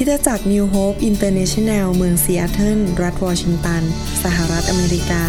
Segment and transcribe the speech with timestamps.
[0.00, 3.82] คริสตจักร New Hope International เมืองซีแอตเทิลรัฐวอชิงตัน
[4.24, 5.24] สหรัฐอเมริกา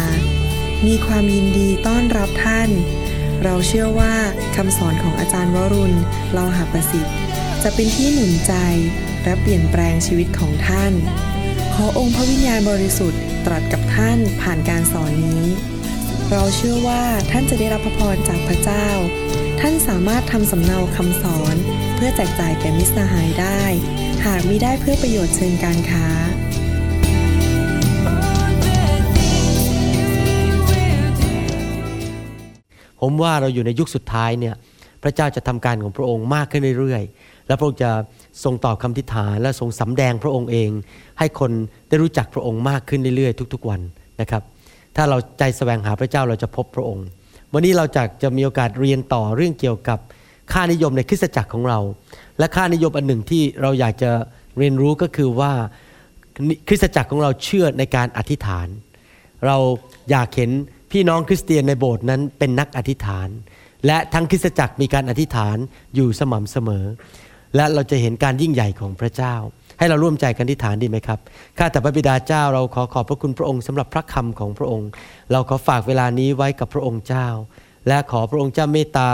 [0.86, 2.70] มีความยินดีต้อนรับท่าน
[3.44, 4.14] เราเชื่อว่า
[4.56, 5.96] คำสอนของอาจารย์วรุณ
[6.32, 7.16] เลาหาประสิทธิ์
[7.62, 8.54] จะเป็นที่หนุนใจ
[9.22, 10.92] และเปลี่ยนแปลงชีวิตของท่าน
[11.74, 15.44] ขอองค์พระวิญญาณบริสุทธิ์ตรัสกับท่านผ่านการสอนนี้
[16.30, 18.88] เราเชื่อว่าท่านจะได้รับพระพรจากพระเจ้า
[19.64, 21.56] ท่านสามารถทำสำเนาคำสอน
[21.96, 23.60] เพื่อแจกจ่ายแก่มิตรสหายได้
[24.24, 26.06] หากมิได้เพื่อประโยชน์เชิงการค้า
[33.00, 34.54] ผมว่าเราอยู่ในยุคสุดท้ายเนี่ย
[35.02, 37.90] พระเจ้าจะทำการของพระองค์มากขึ้นเรื่อยๆ และพระองค์จะ
[38.44, 40.70] ทรงตอบคำทิฏฐานและทรงสำแดงพระองค์เอง
[41.18, 41.50] ให้คน
[41.88, 43.80] ได้รู้จักพระองค์มากขึ้นเรื่อยๆ ทุกๆวัน
[44.20, 44.42] นะครับ
[44.96, 47.06] ถ้าเราใจแสวงหาพระเจ้าเราจะพบพระองค์
[47.54, 49.98] วันนี้เราจะจะมีโอกาสเรียนต่อเรื่องเกี่ยวกับ
[50.52, 51.78] ค่านิยมในคริสตจักรของเรา
[52.38, 54.10] และค่านิยมอันหนึ่งที่เราอยากจะ
[54.58, 55.52] เรียนรู้ก็คือว่า
[56.68, 58.68] คริสตจักรของเราเชื่อในการอธิษฐาน
[59.46, 59.56] เรา
[60.10, 60.50] อยากเห็น
[60.92, 63.28] พี่น้องคริสเตียนในโบสถ์นั้นเป็นนักอธิษฐาน
[63.86, 65.56] และทั้งคริสตจักรมีการอธิษฐาน
[65.94, 66.84] อยู่สม่ำเสมอ
[67.56, 69.34] และเราจะเห็นการยิ่งใหญ่ของพระเจ้า
[69.80, 71.18] ให้เราร่วมใจกันอธิษฐานดีไหมครับ
[71.58, 74.88] ข้าแต่พระบิดาเจ้าเราขอขอบพระคุณพระองค์สำหรับพระคำของพระองค์
[75.32, 77.28] เราขอฝากเวลานี้ไว้กับพระองค์เจ้า
[77.88, 79.08] และขอพระองค์เจ้าเมตตา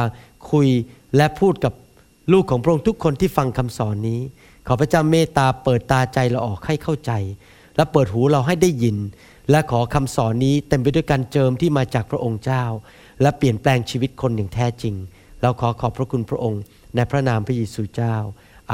[0.51, 0.69] คุย
[1.17, 1.73] และพูดกับ
[2.33, 4.21] ลูกของพระองค์ทุกคนที่ฟังคำสอนนี้
[4.67, 7.13] ขอพระเจ้าเมตตาเปิดตาใจเราออกให้เข้าใจ
[7.77, 8.97] และเปิดหูเราให้ได้ยิน
[9.51, 12.65] และขอคำสอนนี้เต็มไปด้วยการเจิมที่มาจากพระองค์เจ้า
[13.23, 14.95] และเปลี่ยนแปลงชีวิตคนอย่างแท้จริง
[15.43, 16.63] เราขอขอบพระคุณพระองค์
[16.95, 18.17] ในพระนามพระเยซูเจ้า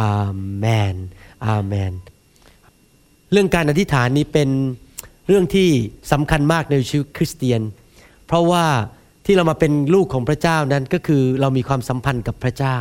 [0.00, 0.12] อา
[0.58, 0.96] เมน
[1.46, 1.92] อาเมน
[3.32, 4.48] เรื่องการอธิษฐานนี้เป็น
[5.28, 5.68] เรื่องที่
[6.12, 7.60] สำคัญมากในชีวิตคริสเตียน
[8.26, 8.64] เพราะว่า
[9.26, 12.76] ที่เรามาเป็นลูกของพระเจ้านั้นก็คือเรามีความสัมพันธ์กับพระเจ้า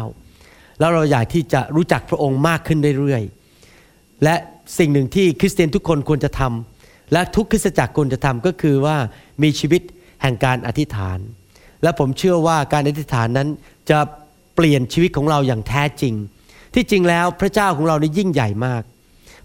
[0.79, 4.35] แล้วเราอยากที่จะรู้จักพระองค์มากขึ้นเรื่อยๆ และ
[4.77, 8.97] สิ่งหนึ่งที่คริสเตียนทุกคนควรจะทำและทุกคริสตจักรควรจะทำก็คือว่า
[9.43, 9.81] มีชีวิต
[10.21, 11.19] แห่งการอธิษฐาน
[11.83, 13.49] และผมเชื่อว่าการอธิษฐานนั้น
[13.89, 13.99] จะ
[14.55, 16.13] เปลี่ยนชีวิตของเราอย่างแท้จริง
[16.73, 18.83] ที่จริงแล้วพระเจ้าของเรานี่ยิ่งใหญ่มาก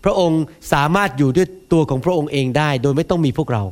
[0.04, 0.42] พระองค์
[0.72, 3.62] สามารถอยู่ด้วยตัวของพระองค์เองได้ โดยไม่ต้องมีพวกเรา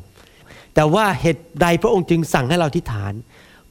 [0.74, 3.12] แต่ว่าเหตุใดพระองค์จึงสั่งให้เราอธิษฐาน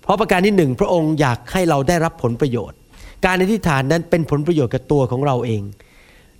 [0.02, 2.78] เพราะประการที่หนึ่งพระองค์อยากให้เราได้รับผลประโยชน์
[3.26, 5.62] การอธิษฐานนั้นเป็นผลประโยชน์กับตัวของเราเอง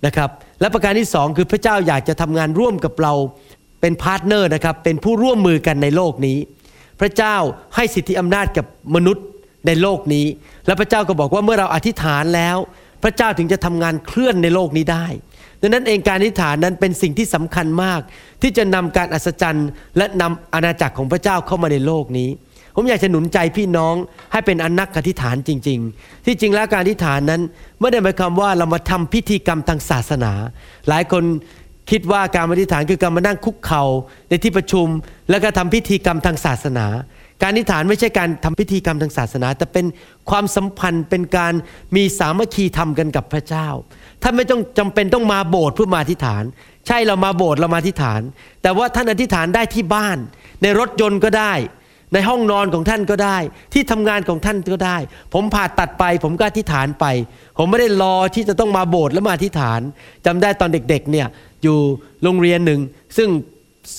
[0.06, 0.30] นะครับ
[0.60, 3.12] และประการที่สองคือพระเจ้าอยากจะทำงานร่วมกับเรา
[3.80, 6.38] เป็น partner นะครับเป็นผู้ร่วมมือกันในโลกนี้
[7.00, 7.36] พระเจ้า
[7.74, 9.24] ให้สิทธิอำนาจกับมนุษย์
[9.66, 10.26] ในโลกนี้
[10.66, 12.56] และพระเจ้าก็บอกว่าเมื่อเราอธิษฐานแล้ว
[13.04, 15.06] พระเจ้าถึงจะทำงานเคลื่อนในโลกนี้ได้
[15.60, 18.00] ดังนั้นเองการอธิษฐานนั้นเป็นสิ่งที่สำคัญมาก
[18.42, 22.28] ที่จะนำการอัศจรรย์ และนำอาณาจักรของพระเจ้าเข้ามาในโลกนี้
[22.74, 23.94] ผมอยากจะหนุนใจพี่น้อง
[24.32, 27.42] ให้เป็นอนนักอธิษฐานจริง ๆ ที่จริงแล้วการอธิษฐานนั้น
[27.80, 30.32] ไม่ได้หมายความว่าเรามาทำพิธีกรรมทางศาสนา
[30.88, 31.24] หลายคน
[31.90, 33.84] คิดว่าการอธิษฐานคือการมานั่งคุกเข่า
[34.28, 34.86] ในที่ประชุม
[35.30, 36.86] แล้วก็ทำพิธีกรรมทางศาสนา
[37.42, 39.86] การอธิษฐานไม่ใช่การทำพิธีกรรมทางศาสนา แต่เป็น
[40.30, 41.54] ความสัมพันธ์เป็นการ
[41.96, 43.68] มีสามัคคีทำกันกับพระเจ้า
[44.22, 46.42] ท่านไม่ต้องจำเป็นต้องมาโบสถ์เพื่อมาอธิษฐาน
[46.86, 48.20] ใช่เรามาโบสถ์เรามาอธิษฐาน
[48.62, 50.18] แต่ว่าท่านอธิษฐานได้ที่บ้าน
[50.62, 51.54] ในรถยนต์ก็ได้
[52.12, 53.38] ในห้องนอนของท่านก็ได้
[53.72, 54.96] ที่ทำงานของท่านก็ได้
[55.34, 57.06] ผมผ่าตัดไป ผมก็อธิษฐานไป
[57.58, 59.80] ผมไม่ได้รอที่จะต้องมาโบสถ์แล้วมาอธิษฐาน
[60.26, 61.26] จำได้ตอนเด็กๆเนี่ย
[61.62, 61.78] อยู่
[62.22, 62.80] โรงเรียนหนึ่ง
[63.16, 63.28] ซึ่ง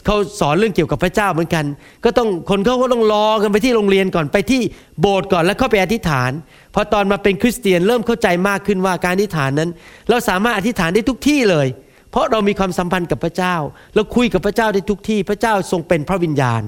[0.06, 1.66] เขาสอนเรื่องเกี่ยวกับพระเจ้าเหมือนกัน
[2.06, 4.62] ก็ต้องคนเขาก็ต้องรอกันไปที่โรงเรียนก่อนไปที่
[5.02, 6.32] โบสถ์ก่อนแล้วเข้าไปอธิษฐาน
[6.74, 9.70] พอตอนมาเป็นคริสเตียนเริ่มเข้าใจมากขึ้นว่าการอธิษฐานนั้น
[10.10, 11.68] เราสามารถอธิษฐานได้ทุกที่เลย
[12.12, 13.56] เพราะเรามีความสัมพันธ์กับพระเจ้า
[13.96, 16.62] เราคุยกับพระเจ้าได้ทุกที่ พระเจ้าทรงเป็นพระวิญญาณ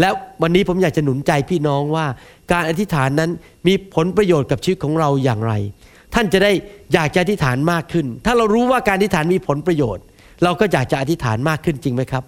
[0.00, 0.08] และ
[0.42, 2.06] วันนี้ผมอยากจะหนุนใจพี่น้องว่า
[2.52, 3.30] การอธิษฐานนั้น
[3.66, 5.52] มีผลประโยชน์กับชีวิตของเราอย่างไร
[6.14, 6.52] ท่านจะได้
[6.94, 10.04] อยากจะอธิษฐานมากขึ้น ถ้าเรารู้ว่าการอธิษฐานมีผลประโยชน์
[10.44, 12.24] เราก็อยากจะอธิษฐานมากขึ้นจริงไหมครับ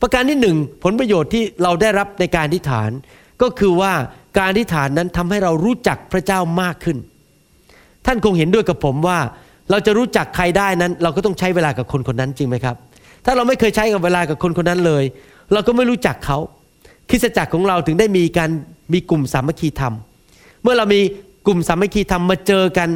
[0.00, 2.90] ประการที่หนึ่งผลประโยชน์ที่เราได้รับในการอธิษฐาน
[3.42, 3.92] ก็คือว่า
[4.36, 6.98] การอธิษฐานนั้นทำให้เรารู้จักพระเจ้ามากขึ้น
[8.06, 9.18] ท่านคงเห็นด้วยกับผมว่า
[9.70, 12.76] เราจะรู้จักใครได้นั้น เราก็ต้องใช้เวลากับคนคนนั้นจริงไหมครับ
[13.24, 15.04] ถ้าเราไม่เคยใช้กับเวลากับคนคนนั้นเลย
[15.52, 16.38] เราก็ไม่รู้จักเขา
[17.10, 18.50] คริสตจักรของเราถึงได้มีการ
[18.92, 19.94] มีกลุ่มสามัคคีธรรม
[20.62, 21.00] เมื่อเรามี
[21.46, 22.88] กลุ่มสามัคคีธรรมมาเจอกัน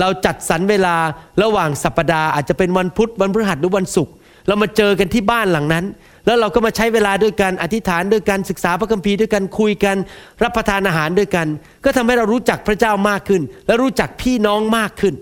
[0.00, 0.96] เราจัดสรรเวลา
[1.42, 4.12] ระหว่างสัปดาห์อาจจะเป็นวันพุธวันพฤหัสหรือวันศุกร์
[4.46, 5.84] เรามาเจอกันที่บ้านหลังนั้น
[6.26, 9.96] แล้วเราก็มาใช้เวลาด้วยกันอธิษฐานด้วยกันศึกษาพระคัมภีร์ด้วยกันคุยกัน
[10.42, 11.46] รับประทานอาหารด้วยกัน
[11.84, 15.14] ก็ทำให้เรารู้จักพระเจ้ามากขึ้น และรู้จักพี่น้องมากขึ้น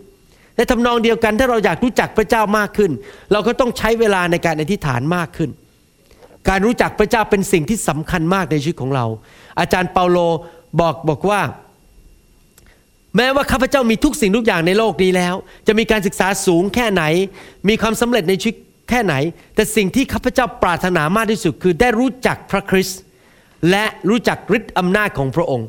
[0.56, 2.91] ในทำนองเดียวกันถ้าเราอยากรู้จักพระเจ้ามากขึ้น
[3.32, 5.50] เราก็ต้องใช้เวลาในการอธิษฐานมากขึ้น
[6.49, 9.06] การรู้จักพระเจ้าเป็นสิ่งที่สำคัญมากในชีวิตของเรา
[9.61, 10.19] อาจารย์เปาโล
[10.81, 11.41] บอกบอกว่า
[13.17, 15.35] แม้ว่าข้าพเจ้ามีทุกสิ่งทุกอย่างในโลกนี้แล้ว
[15.67, 17.02] จะมีการศึกษาสูงแค่ไหน
[17.69, 18.56] มีความสำเร็จในชีวิต
[18.90, 19.14] แค่ไหน
[19.54, 23.00] แต่สิ่งที่ข้าพเจ้าปรารถนามากที่สุด คือได้รู้จักพระคริสต์
[23.70, 25.69] และรู้จักฤทธิ์อำนาจของพระองค์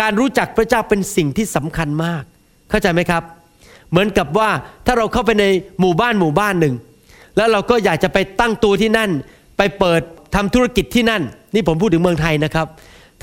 [0.00, 2.22] การรู้จักพระเจ้าเป็นสิ่งที่สำคัญมาก
[2.70, 3.22] เข้าใจไหมครับ
[3.90, 4.50] เหมือนกับว่า
[4.86, 5.44] ถ้าเราเข้าไปใน
[5.80, 6.74] หมู่บ้านหมู่บ้านหนึ่ง
[7.36, 9.10] แล้วเราก็อยากจะไปตั้งตัวที่นั่น
[9.56, 10.00] ไปเปิด
[10.34, 11.22] ทำธุรกิจที่นั่น
[11.54, 12.66] นี่ผมพูดถึงเมืองไทยนะครับ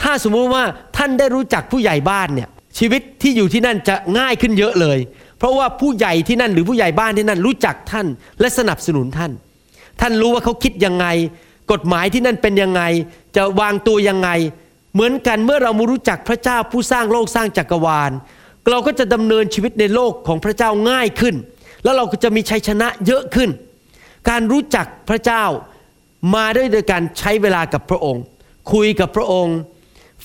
[0.01, 0.63] ถ้าสมมุติว่า
[0.97, 4.97] ท่านได้รู้จักผู้ใหญ่บ้านเนี่ยชีวิตที่อยู่ที่นั่นจะง่ายขึ้นเยอะเลย
[5.43, 8.07] เพราะว่าผู้ใหญ่ที่นั่นหรือผู้ใหญ่บ้านที่นั่นรู้จักท่าน
[8.39, 9.31] และสนับสนุนท่าน
[10.01, 11.05] ท่านรู้ว่าเขาคิดยังไง
[11.71, 12.81] กฎหมายที่นั่นเป็นยังไง
[13.35, 14.29] จะวางตัวยังไง
[14.93, 18.11] เหมือนกันเมื่อเรามารู้จักพระเจ้าผู้สร้างโลกสร้างจักรวาล
[18.69, 21.35] เราก็จะดำเนินชีวิตในโลกของพระเจ้าง่ายขึ้น
[21.83, 23.49] แล้วเราก็จะมีชัยชนะเยอะขึ้น
[24.29, 25.43] การรู้จักพระเจ้า
[26.35, 28.23] มาด้วยโดยการใช้เวลากับพระองค์
[28.73, 29.57] คุยกับพระองค์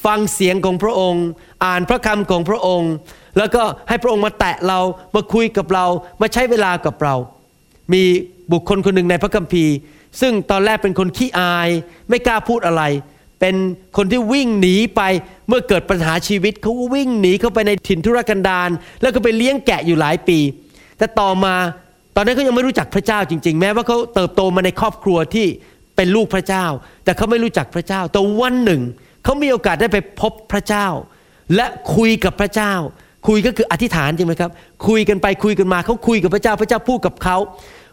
[0.05, 1.25] ฟังเสียงของพระองค์
[1.65, 2.93] อ่านพระคำของพระองค์
[3.37, 4.79] แล้วก็ให้พระองค์มาแตะเรา
[5.15, 5.87] มาคุยกับเรา
[6.21, 7.15] มาใช้เวลากับเรา
[7.93, 8.03] มี
[8.53, 9.75] บุคคลคนหนึ่งในพระคัมภีร์
[10.21, 11.69] ซึ่งตอนแรกเป็นคนขี้อาย
[12.09, 12.83] ไม่กล้าพูดอะไร
[13.41, 13.57] เป็น
[13.97, 15.03] คนที่วิ่งหนีไป
[15.49, 18.71] เมื่อเกิดปัญหาชีวิตเขาวิ่งหนีเข้าไปในถิ่นทุรกันดาร
[19.03, 20.39] แล้วก็ไปเลี้ยงแกะอยู่หลายปี
[20.99, 21.55] แต่ต่อมา
[22.17, 25.47] ตอนนั้นเขายังไม่รู้จักพระเจ้าจริง ๆ แม้ว่าเขาเติบโตมาในครอบครัวที่
[25.97, 26.65] เป็นลูกพระเจ้า
[27.05, 28.83] แต่เขาไม่รู้จักพระเจ้าแต่วันหนึ่ง
[29.25, 30.87] เขามีโอกาสได้ไปพบพระเจ้า
[31.55, 32.73] และคุยกับพระเจ้า
[33.27, 34.51] คุยก็คืออธิษฐานจริงไหมครับ
[34.89, 37.37] คุยกันไปคุยกันมาเขาคุยกับพระเจ้าพระเจ้าพูดกับเขา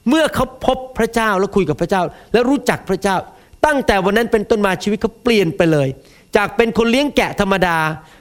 [0.09, 2.01] เมื่อเขาพบพระเจ้าแล้วคุยกับพระเจ้า
[2.33, 3.17] และรู้จักพระเจ้า
[3.65, 5.87] ตั้งแต่วันนั้นเป็นต้นมาชีวิตเขาเปลี่ยนไปเลย
[6.35, 7.77] จากเป็นคนเลี้ยงแกะธรรมดา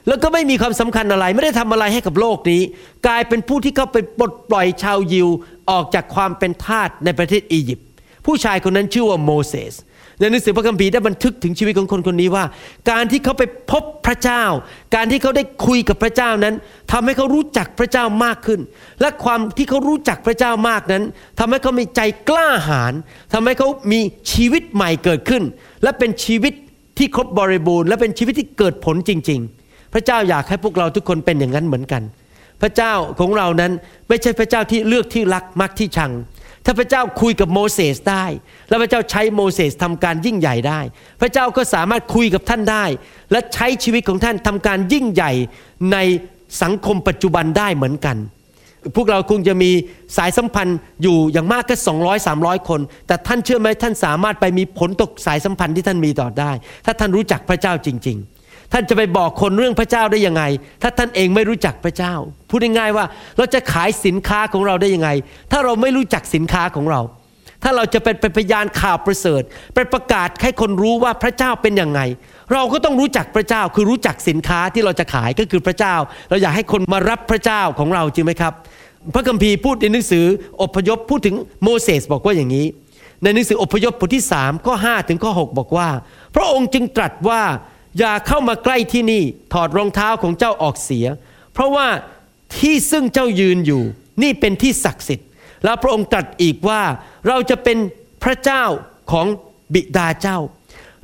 [0.08, 2.62] แล้วก็ไม่มีความสำคัญอะไร ไม่ได้ทำอะไรให้กับโลกนี้
[3.06, 5.28] กลายเป็นผู้ที่เขาไปปลดปล่อยชาวยิว
[5.70, 7.86] ออกจากความเป็นทาสในประเทศอียิปต์
[8.26, 9.74] ผู้ชายคนนั้นชื่อว่าโมเสส
[10.18, 12.44] ในหนังสือพระคัมภีร์ได้บันทึกถึงชีวิตของคนคนนี้ว่า
[12.90, 14.44] การที่เขาไปพบพระเจ้า
[14.94, 16.54] การที่เขาได้คุยกับพระเจ้านั้น
[16.92, 18.60] ทำให้เขารู้จักพระเจ้ามากขึ้น
[19.00, 21.04] และความที่เขารู้จักพระเจ้ามากนั้น
[21.38, 22.92] ทำให้เขามีใจกล้าหาญ
[23.32, 24.00] ทำให้เขามี
[24.32, 25.42] ชีวิตใหม่เกิดขึ้น
[25.82, 26.52] และเป็นชีวิต
[26.98, 32.02] ที่ครบบริบูรณ์ และเป็นชีวิตที่เกิดผลจริง ๆ พระเจ้าอยากให้พวกเราทุกคนเป็นอย่างนั้นเหมือนกัน
[32.62, 33.72] พระเจ้าของเรานั้น
[34.08, 36.12] ไม่ใช่พระเจ้าที่เลือกที่รักมักที่ชัง
[36.64, 38.24] ถ้าพระเจ้าคุยกับโมเสสได้
[38.68, 40.80] แล้วพระเจ้าใช้โมเสสทำการยิ่งใหญ่ได้
[41.20, 42.84] พระเจ้าก็สามารถคุยกับท่านได้
[43.32, 45.32] และใช้ชีวิตของท่านทำการยิ่งใหญ่
[45.92, 45.98] ใน
[46.62, 48.16] สังคมปัจจุบันได้เหมือนกัน
[48.96, 49.70] พวกเราคงจะมี
[50.16, 56.52] สายสัมพันธ์อยู่อย่างมากก็200 300 คน แต่ท่านเชื่อไหมท่านสามารถไปมีผลตกสายสัมพันธ์ที่ท่านมีต่อได้
[56.84, 58.33] ถ้าท่านรู้จักพระเจ้าจริง ๆ
[58.76, 60.42] ท่านจะไปบอกคนเรื่องพระเจ้าได้ยังไง
[60.82, 62.14] ถ้าท่านเองไม่รู้จักพระเจ้า
[62.48, 63.04] พูดง่ายๆว่า
[63.38, 65.10] เราจะขายสินค้าของเราได้ยังไง
[65.50, 67.00] ถ้าเราไม่รู้จักสินค้าของเรา
[67.62, 69.42] ถ้าเราจะเป็นพยานข่าวประเสริฐ
[69.74, 72.00] ไปประกาศให้คนรู้ว่าพระเจ้าเป็นยังไง
[72.52, 75.94] เราก็ต้องรู้จักพระเจ้าคือรู้จักสินค้าที่เราจะขายก็คือพระเจ้า
[76.30, 78.52] เราอยากให้คนมารับพระเจ้าของเราจริงไหมครับ
[79.14, 80.24] พระคัมภีร์พูดในหนังสือ
[80.62, 82.66] อพยพพูดถึงโมเสสบอกว่าอย่างนี้
[83.22, 85.88] ในหนังสืออพยพบทที่3ข้อ5ถึงข้อ6บอกว่า
[86.34, 87.42] พระองค์จึงตรัสว่า
[87.98, 91.06] อย่าเข้ามาใกล้ที่นี่ถอดรองเท้าของเจ้าออกเสีย
[91.52, 91.88] เพราะว่า
[92.58, 93.82] ที่ซึ่งเจ้ายืนอยู่
[94.22, 95.28] นี่เป็นที่ศักดิ์สิทธิ์
[95.64, 96.82] แล้วพระองค์ตรัสอีกว่า
[97.28, 97.78] เราจะเป็น
[98.24, 98.62] พระเจ้า
[99.12, 99.26] ของ
[99.74, 100.38] บิดาเจ้า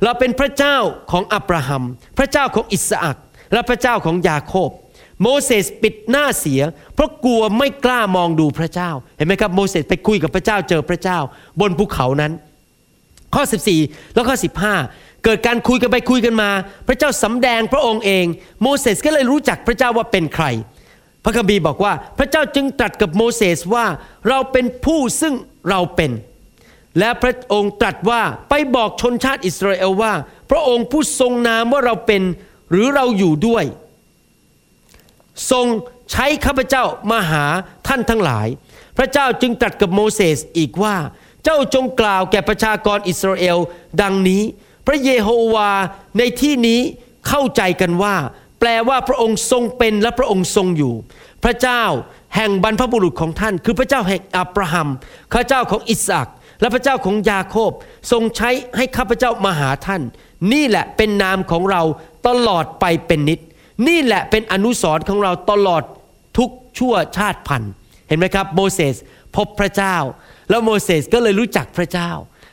[0.03, 0.77] เราเป็นพระเจ้า
[1.11, 1.83] ของอับราฮัม
[2.17, 3.17] พระเจ้าของอิสอัก
[3.53, 4.69] และพระเจ้าของยาโคบ
[5.21, 6.61] โมเสสปิดหน้าเสีย
[6.95, 11.19] เพราะกลัวไม่กล้ามองดูพระเจ้า เห็นไหมครับโมเสสไปคุยกับพระเจ้าเจอพระเจ้า
[11.61, 12.31] บนภูเขานั้น
[13.35, 13.43] ข้อ
[13.79, 14.37] 14 แล้วข้อ
[14.77, 16.49] 15 เกิดการคุยกันไปคุยกันมา
[16.87, 18.25] พระเจ้าสำแดงพระองค์เอง
[18.61, 20.45] โมเสสก็เลยรู้จักพระเจ้าว่าเป็นใคร
[21.23, 23.85] พระคัมภีร์บอกว่าพระเจ้าจึงตรัสกับโมเสสว่า
[24.29, 25.33] เราเป็นผู้ซึ่ง
[25.69, 26.11] เราเป็น
[26.99, 30.13] และพระองค์ตรัสว่าไปบอกชนชาติอิสราเอลว่า
[30.49, 32.21] พระองค์ผู้ทรงนามว่าเราเป็น
[32.71, 33.65] หรือเราอยู่ด้วย
[35.51, 35.65] ทรง
[36.11, 37.45] ใช้ข้าพเจ้ามาหา
[37.87, 38.47] ท่านทั้งหลาย
[38.97, 40.95] พระเจ้าจึงตรัสกับโมเสสอีกว่า
[41.43, 43.57] เจ้าจงกล่าวแก่ประชากรอิสราเอล
[44.01, 44.43] ดังนี้
[44.91, 45.71] ระเยโฮวา
[46.17, 46.79] ในที่นี้
[47.27, 48.15] เข้าใจกันว่า
[48.59, 50.93] แปลว่าพระองค์ทรงเป็นและพระองค์ทรงอยู่
[51.43, 51.83] พระเจ้า
[52.35, 54.87] แห่งบรรพบุรุษของท่าน คือพระเจ้าแห่งอับราฮัม
[55.33, 56.27] ข้าเจ้าของอิสอัก
[56.61, 57.71] และพระเจ้าของยาโคบ
[58.11, 60.01] ทรงใช้ให้ข้าพเจ้ามาหาท่าน
[60.53, 61.81] นี่แหละเป็นนามของเรา
[62.27, 63.39] ตลอดไปเป็นนิด
[63.87, 65.83] นี่แหละเป็นอนุสรณ์ของเราตลอด
[66.37, 67.71] ทุกชั่วชาติพันธุ์
[68.07, 68.95] เห็นไหมครับ โมเสส
[69.35, 69.95] พบพระเจ้า
[70.49, 72.09] แล้วโมเสสก็เลยรู้จักพระเจ้า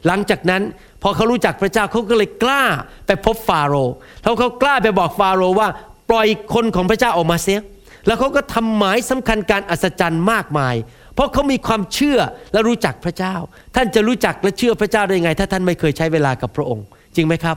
[0.06, 0.62] หลังจากนั้น
[1.02, 2.64] พอเขารู้จักพระเจ้าเขาก็เลยกล้า
[3.06, 5.68] ไปพบฟาโรห์แล้วเขากล้าไปบอกฟาโรห์ว่า
[6.10, 7.60] ปล่อยคนของพระเจ้าออกมาเสีย
[8.06, 10.74] แล้วเขาก็ทำหมายสำคัญการอัศจรรย์มากมาย
[11.14, 12.18] เพราะเขามีความเชื่อ
[12.52, 13.34] และรู้จักพระเจ้า
[13.76, 16.86] ท่านจะรู้จักและเชื่อพระเจ้าได้ยังไง ถ้าท่านไม่เคยใช้เวลากับพระองค์
[17.16, 17.56] จริงไหมครับ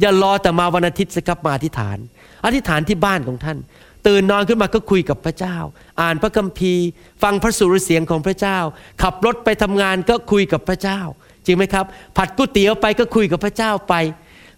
[0.00, 1.98] อย่ารอแต่มาวันอาทิตย์สิครับมาอธิษฐาน
[2.44, 3.58] อธิษฐานที่บ้านของท่าน
[4.06, 5.56] ตื่นนอนขึ้นมาก็คุยกับพระเจ้า
[6.00, 6.86] อ่านพระคัมภีร์
[7.22, 8.58] ฟังพระสุรเสียงของพระเจ้า
[9.02, 11.00] ขับรถไปทำงานก็คุยกับพระเจ้า
[11.46, 11.84] จริงไหมครับ
[12.16, 13.94] ผัดก๋วยเตี๋ยวไปก็คุยกับพระเจ้าไป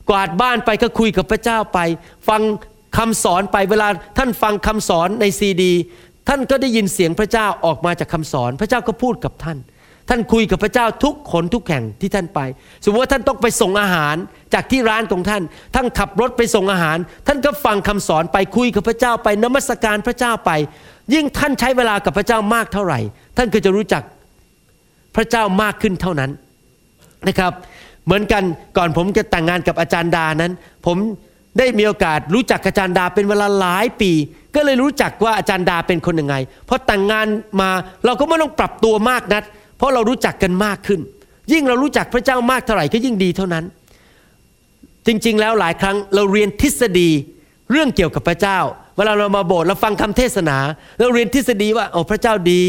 [0.08, 1.78] กวาดบ้านไปก็คุยกับพระเจ้าไป
[2.28, 2.42] ฟัง
[2.98, 5.72] คำสอนไปเวลาท่านฟังคำสอนในซีดี
[6.28, 9.58] ท่านก็ได้ยินเสียงพระเจ้าออกมาจากคำสอน พระเจ้าก็พูดกับท่าน
[10.08, 12.40] ท่านคุยกับพระเจ้าทุกคนทุกแห่งที่ท่านไป
[12.84, 14.16] สมมติว่าท่านต้องไปส่งอาหาร
[14.54, 15.42] จากที่ร้านของท่าน
[15.74, 20.50] ท่านขับรถไปส่งอาหาร ท่านก็ฟังคำสอนไปคุยกับพระเจ้าไปนมัสการพระเจ้าไป
[21.14, 23.00] ยิ่งท่านใช้เวลากับพระเจ้ามากเท่าไหร่
[23.36, 24.02] ท่านก็จะรู้จัก
[25.16, 26.30] พระเจ้ามากขึ้นเท่านั้น
[27.28, 27.52] นะครับ
[28.04, 28.42] เหมือนกัน
[28.76, 30.52] ก่อนผมจะแต่งงานกับอาจารย์ดานั้น
[30.86, 30.96] ผม
[31.58, 34.12] ได้มีโอกาสรู้จักอาจารย์ดาเป็นเวลาหลายปี
[34.54, 36.34] ก็เลยรู้จักว่าอาจารย์ดาเป็นคนยังไง
[36.68, 37.26] พอแต่งงาน
[37.60, 37.70] มา
[38.04, 39.44] เราก็ไม่ต้องปรับตัวมากนัก
[39.76, 41.00] เพราะเรารู้จักกันมากขึ้น
[41.52, 43.64] ยิ่งเรารู้จักพระเจ้ามากเท่าไหร่ก็ยิ่งดีเท่านั้น
[45.06, 47.10] จริงๆแล้วหลายครั้งเราเรียนทฤษฎี
[47.70, 48.58] เรื่องเกี่ยวกับพระเจ้า
[48.96, 50.58] เวลาเรามาโบสถ์เราฟังคำเทศนา
[50.98, 52.64] เราเรียนทฤษฎีว่าโอ้พระเจ้าดี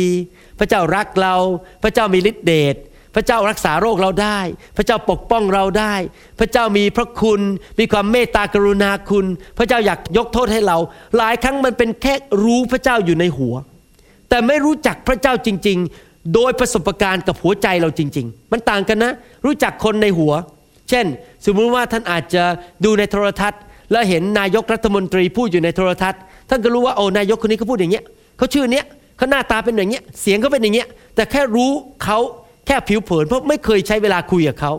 [0.60, 1.36] พระเจ้ารักเรา
[1.84, 2.76] พระเจ้ามีฤทธิเดช
[3.16, 4.40] พระเจ้ารักษาโรคเราได้
[4.78, 5.94] พระเจ้าปกป้องเราได้
[6.40, 7.42] พระเจ้ามีพระคุณ
[7.80, 9.26] มีความเมตตากรุณาคุณ
[9.58, 10.78] พระเจ้าอยากยกโทษให้เรา
[11.18, 12.14] หลายครั้งมันเป็นแค่
[12.44, 13.56] รู้พระเจ้าอยู่ในหัว
[14.30, 19.14] แต่ไม่รู้จักพระเจ้าจริง ๆ โดยประสบการณ์กับหัวใจเราจริง ๆ มันต่างกันนะ
[19.46, 20.34] รู้จักคนในหัว
[20.90, 21.06] เช่น
[21.46, 22.44] สมมติว่าท่านอาจจะ
[22.86, 23.62] ดูในโทรทัศน์
[23.92, 28.04] แล้วเห็นนายกรัฐมนตรีพูดอยู่ในโทรทัศน์ ท่านก็รู้ว่าโอ้นายกคนนี้เขาพูดอย่างเงี้ย
[28.38, 28.86] เขาชื่อเนี้ย
[29.18, 31.72] เขาหน้าตาเป็นอย่างเงี้ยเสียงเขาเป็นอย่างเงี้ยแต่แค่รู้
[32.04, 32.20] เขา
[32.70, 34.74] แค่ผิวเผินเพราะไม่เคยใช้เวลาคุยกับเขา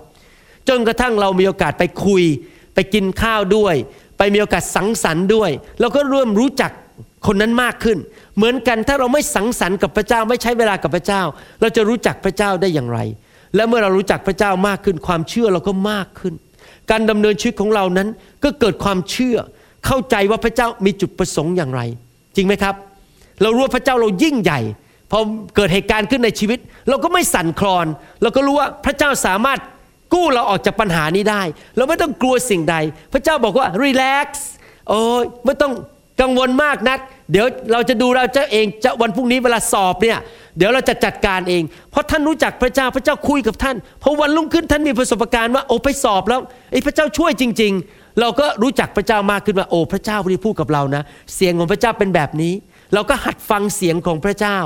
[0.68, 2.25] จนกระทั่งเรามีโอกาสไปคุย
[2.75, 3.75] ไปกินข้าวด้วย
[4.18, 6.70] ไปมีโอกาสสังสรรค์ด้วย เราก็เริ่มรู้จัก
[7.26, 7.99] คนนั้นมากขึ้น
[8.37, 11.23] เหมือนกันถ้าเราไม่สังสรรค์กับพระเจ้าไม่ใช้เวลากับพระเจ้า
[11.61, 12.99] เราจะรู้จักพระเจ้าได้อย่างไร
[13.54, 16.35] และเมื่อเรารู้จักพระเจ้ามากขึ้น ความเชื่อเราก็มากขึ้น
[16.90, 18.09] การดำเนินชีวิตของเรานั้น
[18.44, 19.37] ก็เกิดความเชื่อ
[19.87, 21.80] เข้าใจว่าพระเจ้ามีจุดประสงค์อย่างไร
[22.37, 22.75] จริงไหมครับ
[23.42, 24.61] เรารู้ว่าพระเจ้าเรายิ่งใหญ่
[25.10, 25.18] พอ
[25.56, 27.86] เกิดเหตุการณ์ขึ้นในชีวิต เราก็ไม่สั่นคลอน
[28.22, 29.58] เราก็รู้ว่าพระเจ้าสามารถ
[30.14, 31.42] กู้เราออกจากปัญหานี้ได้
[31.76, 32.76] เราไม่ต้องกลัวสิ่งใด
[33.12, 34.48] พระเจ้าบอกว่ารีแลกซ์
[34.88, 35.72] โอ้ยไม่ต้อง
[36.20, 36.98] กังวลมากนัก
[37.32, 40.18] เดี๋ยวเราจะดูเราเจ้าเองจะวันพรุ่งนี้เวลาสอบเนี่ย
[40.56, 46.40] เดี๋ยวเราจะจัดการเอง เพราะท่านรู้จักพระเจ้าพระเจ้าคุยกับท่านพอวันรุ่งขึ้นท่านมีประสบการณ์ว่าโอ้ไปสอบแล้ว
[46.72, 51.02] ไอ้พระเจ้าช่วยจริง ๆ เราก็รู้จักพระเจ้ามากขึ้นว่าโอ้พระเจ้าที่พูดกับเรานะ
[51.34, 52.52] เสียงของพระเจ้าเป็นแบบนี้
[52.94, 54.58] เราก็หัดฟังเสียงของพระเจ้า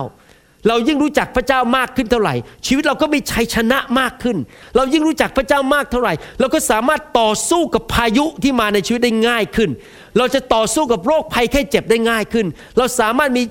[0.69, 2.35] เรายิ่งรู้จักพระเจ้ามากขึ้นเท่าไหร่
[2.67, 4.37] ชีวิตเราก็มีชัยชนะมากขึ้น
[4.77, 9.71] เรายิ่งรู้จักพระเจ้ามากเท่าไหร่ เราก็สามารถต่อสู้กับพายุที่มาในชีวิตได้ง่ายขึ้น
[10.19, 12.47] เราจะต่อสู้กับโรคภัยแค่เจ็บได้ง่ายขึ้น
[12.79, 13.43] เราสามารถมี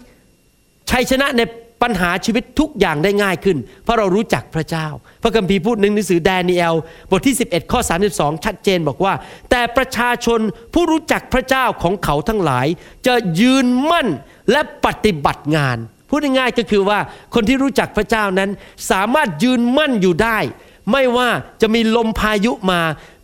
[0.91, 1.41] ชัยชนะใน
[1.83, 4.87] ปัญหาชีวิตทุกอย่างได้ง่ายขึ้น เพราะเรารู้จักพระเจ้า
[5.23, 6.75] พระคัมภีร์พูดหนึ่งหนังสือแดเนียล
[7.09, 7.79] บทที่ 11 ข้อ
[8.11, 9.13] 32 ชัดเจนบอกว่า
[9.51, 10.39] แต่ประชาชน
[10.73, 12.67] ผู้รู้จักพระเจ้าของเขาทั้งหลาย
[13.07, 14.07] จะยืนมั่น
[14.51, 15.77] และปฏิบัติงาน
[16.15, 16.99] พูดง่ายๆก็คือว่า
[17.33, 18.49] คนที่รู้จักพระเจ้านั้น
[18.91, 20.37] สามารถยืนมั่นอยู่ได้
[20.91, 21.29] ไม่ว่า
[21.61, 22.81] จะมีลมพายุมา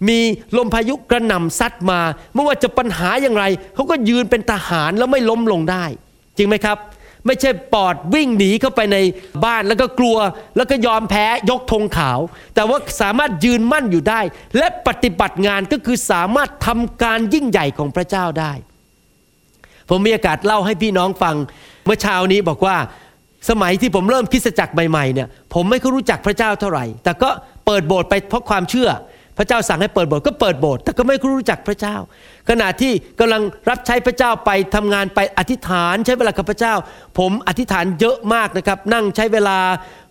[0.09, 0.19] มี
[0.57, 1.99] ลมพายุกระหน่ำซัดมา
[2.33, 3.43] ไม่ว่าจะปัญหาอย่างไร
[3.75, 5.85] เขาก็ยืนเป็นทหารแล้วไม่ล้มลงได้
[6.37, 6.77] จริงไหมครับ
[7.25, 8.97] ไม่ใช่ปอดวิ่งหนีเข้าไปใน
[9.45, 10.17] บ้านแล้วก็กลัว
[10.57, 12.19] แล้วก็ยอมแพ้ยกธงขาว
[12.55, 14.21] แต่ว่าสามารถยืนมั่นอยู่ได้
[14.57, 18.53] และปฏิบัติงานก็คือสามารถทำการยิ่งใหญ่ของพระเจ้าได้
[19.89, 21.35] ผมมีโอกาสเล่าให้พี่น้องฟัง
[21.89, 22.75] มื่อเช้านี้บอกว่า
[23.49, 27.29] สมัยที่ผมเริ่มคิดจักรใหม่ๆเนี่ยผมไม่ค่อยรู้จักพระเจ้าเท่าไหร่ แต่ก็
[27.65, 28.89] เปิดโบสถ์ไปเพราะความเชื่อ
[29.37, 31.95] พระเจ้าสั่งให้เปิดโบสถ์ก็เปิดโบสถ์แต่ก็ไม่รู้จักพระเจ้า
[32.49, 36.73] ขณะที่กำลังรับใช้พระเจ้าไปทำงานไปอธิษฐานใช้เวลากับพระเจ้า
[37.19, 39.57] ผมอธิษฐานเยอะมากนะครับ นั่งใช้เวลา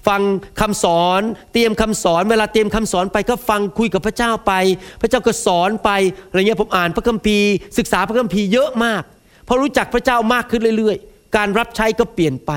[0.09, 0.21] ฟัง
[0.61, 1.21] คำสอน
[1.53, 4.53] เตรียมคำสอน เวลาเตรียมคำสอนไปก็ฟังคุยกับพระเจ้าไป
[5.01, 5.91] พระเจ้าก็สอนไป
[6.29, 9.03] อะไรเงี้ยผมอ่านพระคัมภีร์ ศึกษาพระคัมภีร์เยอะมาก
[9.49, 10.99] พอรู้จักพระเจ้ามากขึ้นเรื่อย
[11.37, 12.53] การรับใช้ก็เปลี่ยนไป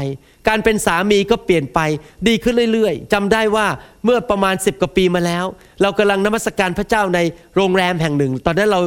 [0.47, 1.79] การเป็นสามีก็เปลี่ยนไป
[2.27, 3.67] ดีขึ้นเรื่อยๆจำได้ว่า
[4.05, 5.45] เมื่อประมาณ 10กว่าปีมาแล้ว
[5.81, 7.19] เรากำลังนมัสการพระเจ้าใน
[7.55, 8.81] โรงแรมแห่งหนึ่ง ตอนนั้นเรา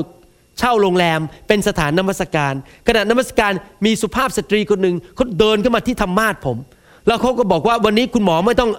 [0.59, 2.55] เช่าโรงแรมเป็นสถานนมัสการ
[2.87, 3.53] ขณะนมัสการ
[3.85, 6.57] มีสุภาพสตรีคนหนึ่งเขาเดินเข้ามาที่ธรรมาทผม
[7.07, 8.71] แล้วเขาก็บอกว่าวันนี้คุณหมอไม่ต้อง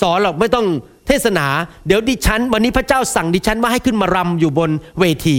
[0.00, 0.66] สอนหรอกไม่ต้อง
[1.06, 1.46] เทศนา
[1.86, 5.36] เดี๋ยวดิฉัน วันนี้พระเจ้าสั่งดิฉันว่าให้ขึ้นมารำอยู่บนเวที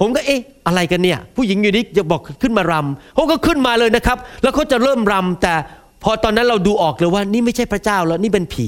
[0.00, 5.54] ผมก็เอ๊ะอะไรกันเนี่ย ผู้หญิงอยู่นี่จะบอกขึ้นมารำเขาก็ขึ้นมาเลยนะครับ แล้วเขาจะเริ่มรำแต่
[6.02, 8.66] พอตอนนั้นเราดูออกเลยว่านี่ไม่ใช่พระเจ้าแล้วนี่เป็นผี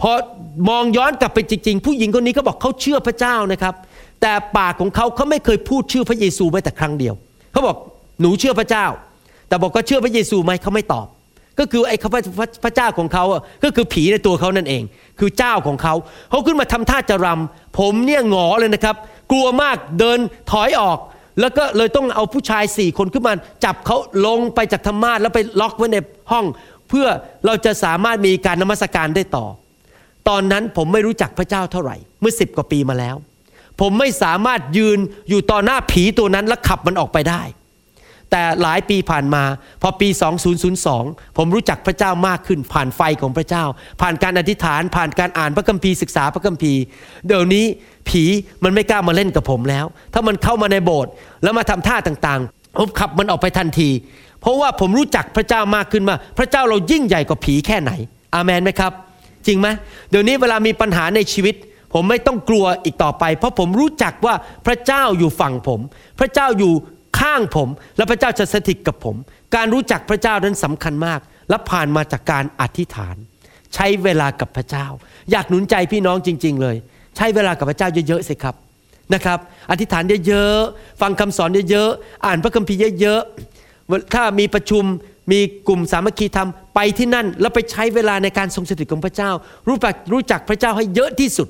[0.00, 0.10] พอ
[0.68, 3.74] มองย้อนกลับไปจริง ๆ ผู้หญิงคนนี้เขาบอกเขาเชื่อพระเจ้านะครับ
[4.22, 7.14] แต่ปากของเขาเขาไม่เคยพูดชื่อพระเยซูแม้แต่ครั้งเดียว
[7.52, 7.76] เขาบอก
[8.20, 8.86] หนูเชื่อพระเจ้า
[9.48, 11.06] แต่บอกก็เชื่อพระเยซูไหมเขาไม่ตอบ
[11.58, 11.96] ก็คือไอ้
[12.64, 13.24] พระเจ้าของเขา
[13.64, 14.82] ก็คือผีในตัวเขานั่นเอง
[15.18, 15.94] คือเจ้าของเขา
[16.30, 18.96] เขาขึ้นมาทำท่าจะรำผมเนี่ยหงอเลยนะครับ
[19.30, 20.18] กลัวมากเดิน
[20.50, 20.98] ถอยออก
[21.40, 25.96] แล้วก็เลยต้องเอาผู้ชายสี่คนขึ้นมา จับเขาลงไปจากธรรมาสแล้วไปล็อกไว้ใน
[26.32, 26.44] ห้อง
[26.88, 27.06] เพื่อ
[27.46, 29.46] เราจะสามารถมีการนมัสการได้ต่อ
[30.28, 33.16] ตอนนั้นผมไม่รู้จักพระเจ้าเท่าไหร่ เมื่อสิบกว่าปีมาแล้ว
[33.80, 34.98] ผมไม่สามารถยืน
[35.28, 37.42] อยู่ต่อหน้าผีตัวนั้นแล้วขับมันออกไปได้
[38.32, 39.44] แต่หลายปีผ่านมา
[39.82, 40.08] พอปี
[40.72, 43.64] 2002 ผมรู้จักพระเจ้ามากขึ้น ผ่านไฟของพระเจ้า
[44.00, 46.80] ผ่านการอธิษฐาน ผ่านการอ่านพระคัมภีร์ศึกษาพระคัมภีร์
[47.26, 47.64] เดี๋ยวนี้
[48.08, 48.24] ผี
[48.64, 51.12] มันไม่กล้ามาเล่นกับผมแล้ว ถ้ามันเข้ามาในโบสถ์
[51.42, 53.90] แล้วมาทำท่าต่างๆผมขับมันออกไปทันที
[54.40, 57.92] เพราะว่าผมรู้จักพระเจ้ามากขึ้นมาพระเจ้าเรายิ่งใหญ่กว่าผีแค่ไหน
[58.34, 58.92] อาเมนไหมครับ
[59.46, 59.68] จริงไหม
[60.10, 61.54] เดี๋ยวนี้เวลามีปัญหาในชีวิต
[61.92, 64.34] ผมไม่ต้องกลัวอีกต่อไป เพราะผมรู้จักว่า
[64.66, 65.80] พระเจ้าอยู่ฝั่งผม
[66.18, 66.72] พระเจ้าอยู่
[67.22, 69.16] ข้างผม และพระเจ้าจะสถิตกับผม
[69.56, 73.16] การรู้จักพระเจ้านั้นสำคัญมาก และผ่านมาจากการอธิษฐาน
[73.74, 74.86] ใช้เวลากับพระเจ้า
[75.30, 76.76] อยากหนุนใจพี่น้องจริง ๆ เลย
[77.16, 78.54] ใช้เวลากับพระเจ้าเยอะๆสิครับ
[79.14, 79.38] นะครับ
[79.70, 84.84] อธิษฐานเยอะๆฟังคำสอนเยอะๆอ่านพระคัมภีร์เยอะๆถ้ามีประชุม
[85.32, 89.30] มีกลุ่มสามัคคีธรรมไปที่นั่น แล้วไปใช้เวลาในการทรงสถิตของพระเจ้า
[89.68, 91.48] รู้จักรู้จักพระเจ้าให้เยอะที่สุด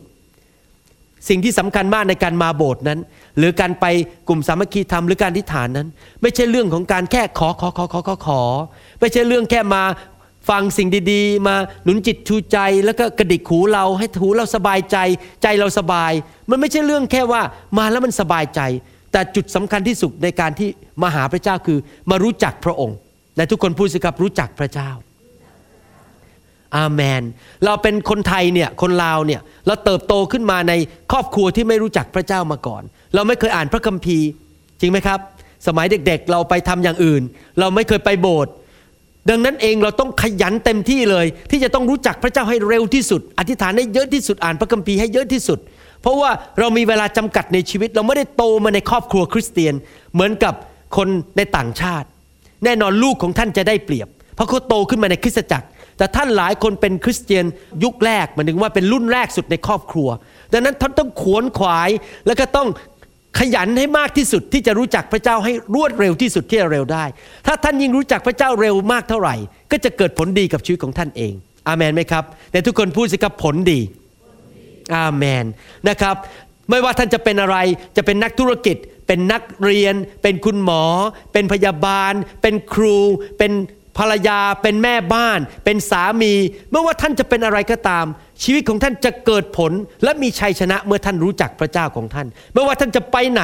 [1.29, 2.99] สิ่งที่สำคัญมากในการมาโบสถ์นั้น
[3.39, 3.87] หรือการไป
[4.29, 5.89] กลุ่มสามัคคีธรรมหรือการอธิษฐานนั้น
[6.23, 8.43] ไม่ใช่เรื่องของการแค่ขอขอขอขอขอขอ
[9.01, 9.83] ไม่ใช่เรื่องแค่มา
[10.51, 14.97] ฟังสิ่งดีๆ มาหนุนจิตชูใจ แล้วก็กระดิกหูเราให้หูเราสบายใจ
[15.43, 16.13] ใจเราสบาย
[16.51, 17.43] มันไม่ใช่เรื่องแค่ว่า
[17.79, 18.61] มาแล้วมันสบายใจ
[19.13, 20.69] แต่จุดสำคัญที่สุดในการที่
[21.03, 21.79] มาหาพระเจ้าคือ
[22.11, 22.97] มารู้จักพระองค์
[23.37, 24.91] และทุกคนพูดสิครับรู้จักพระเจ้า
[26.77, 27.23] อาเมน
[27.65, 30.73] เราเป็นคนไทยเนี่ยคนลาวเนี่ยเราเติบโตขึ้นมาใน
[31.13, 32.83] ครอบครัวที่ไม่รู้จักพระเจ้ามาก่อน
[33.15, 34.27] เราไม่เคยอ่านพระคัมภีร์
[34.81, 35.19] จริงไหมครับ
[35.67, 37.23] สมัยเด็กๆ เราไปทำอย่างอื่น
[37.61, 38.53] เราไม่เคยไปโบสถ์
[39.31, 45.59] ดังนั้นเองเราต้องขยันเต็มที่เลย ที่จะต้องรู้จักพระเจ้าให้เร็วที่สุด อธิษฐานให้เยอะที่สุดอ่านพระคัมภีร์ให้เยอะที่สุด
[46.03, 49.75] เพราะว่าเรามีเวลาจำกัดในชีวิต เราไม่ได้โตมาในครอบครัวคริสเตียน
[50.13, 50.55] เหมือนกับ
[50.97, 52.09] คนในต่างชาติ
[52.65, 55.67] แน่นอนลูกของท่านจะได้เปรียบ เพราะเขาโตขึ้นมาในคริสตจักร
[55.99, 57.45] แต่ท่านหลายคนเป็นคริสเตียน
[57.85, 60.09] ยุคแรกหมายถึงว่าเป็นรุ่นแรกสุดในครอบครัว
[60.53, 61.91] ดังนั้นท่านต้องขวนขวาย
[62.27, 62.69] แล้วก็ต้อง
[63.39, 67.05] ขยันให้มากที่สุดที่จะรู้จักพระเจ้าให้รวดเร็วที่สุดที่จะเร็วได้
[67.47, 69.35] ถ้าท่านยิ่งรู้จักพระเจ้าเร็วมากเท่าไหร่
[69.71, 71.33] ก็จะเกิดผลดีกับชีวิตของท่านเอง
[71.69, 73.81] อาเมนไหมครับแต่ทุกคนพูดสิครับผลดี
[74.97, 75.45] อาเมน
[75.89, 76.17] นะครับ
[76.71, 77.57] ไม่ว่าท่านจะเป็นอะไร
[77.97, 78.77] จะเป็นนักธุรกิจ
[79.07, 80.85] เป็นนักเรียน เป็นคุณหมอ
[81.33, 82.99] เป็นพยาบาล เป็นครู
[83.39, 83.53] เป็น
[83.99, 86.33] ภรรยาเป็นแม่บ้าน เป็นสามี
[86.71, 88.07] ไม่ว่าท่านจะเป็นอะไรก็ตาม
[88.43, 89.73] ชีวิตของท่านจะเกิดผล
[90.05, 93.43] และมีชัยชนะเมื่อท่านรู้จักพระเจ้าของท่าน ไม่ว่าท่านจะไปไหน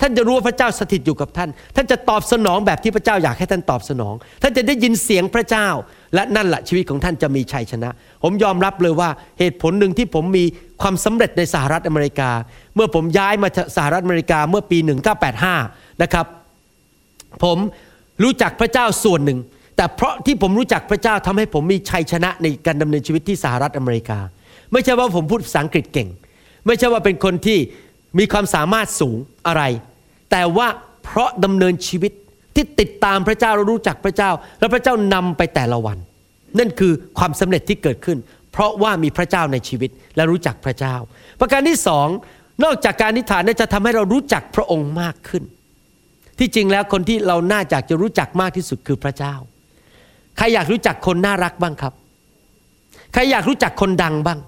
[0.00, 5.68] ท่านจะรู้ว่าพระเจ้าสถิตอยู่กับท่าน ท่านจะตอบสนองแบบที่พระเจ้าอยากให้ท่านตอบสนอง ท่านจะได้ยินเสียงพระเจ้า
[6.14, 7.90] และนั่นแหละชีวิตของท่านจะมีชัยชนะ
[8.22, 10.44] ผมยอมรับเลยว่าเหตุผลหนึ่งที่ผมมี
[10.82, 12.30] ความสำเร็จในสหรัฐอเมริกา
[12.74, 14.78] เมื่อผมย้ายมาสหรัฐอเมริกาเมื่อปี
[15.40, 16.26] 1985 นะครับ
[17.44, 17.58] ผม
[18.22, 19.38] รู้จักพระเจ้าส่วนหนึ่ง
[19.76, 24.18] แต่เพราะที่ผมรู้จักพระเจ้าทำให้ผมมีชัยชนะในการดำเนินชีวิตที่สหรัฐอเมริกา
[24.72, 26.08] ไม่ใช่ว่าผมพูดภาษาอังกฤษเก่ง
[26.66, 27.58] ไม่ใช่ว่าเป็นคนที่
[28.18, 29.62] มีความสามารถสูงอะไร
[30.30, 30.68] แต่ว่า
[31.04, 32.12] เพราะดำเนินชีวิต
[32.54, 35.98] ที่ติดตามพระเจ้าเรารู้จักพระเจ้า แล้วพระเจ้านำไปแต่ละวัน
[36.58, 38.18] นั่นคือความสำเร็จที่เกิดขึ้น
[38.52, 40.94] เพราะว่ามีพระเจ้าในชีวิตและรู้จักพระเจ้า
[41.40, 42.06] ประการที่สอง
[42.64, 45.42] นอกจากการนิฐานจะทำให้เรารู้จักพระองค์มากขึ้น
[46.38, 49.34] ที่จริงแล้วคนที่เราน่าจะจะรู้จักมากที่สุดคือพระเจ้า
[50.46, 51.92] ใครอยากรู้จักคนน่ารักบ้างครับ
[53.12, 54.38] ใครอยากรู้จักคนดังบ้าง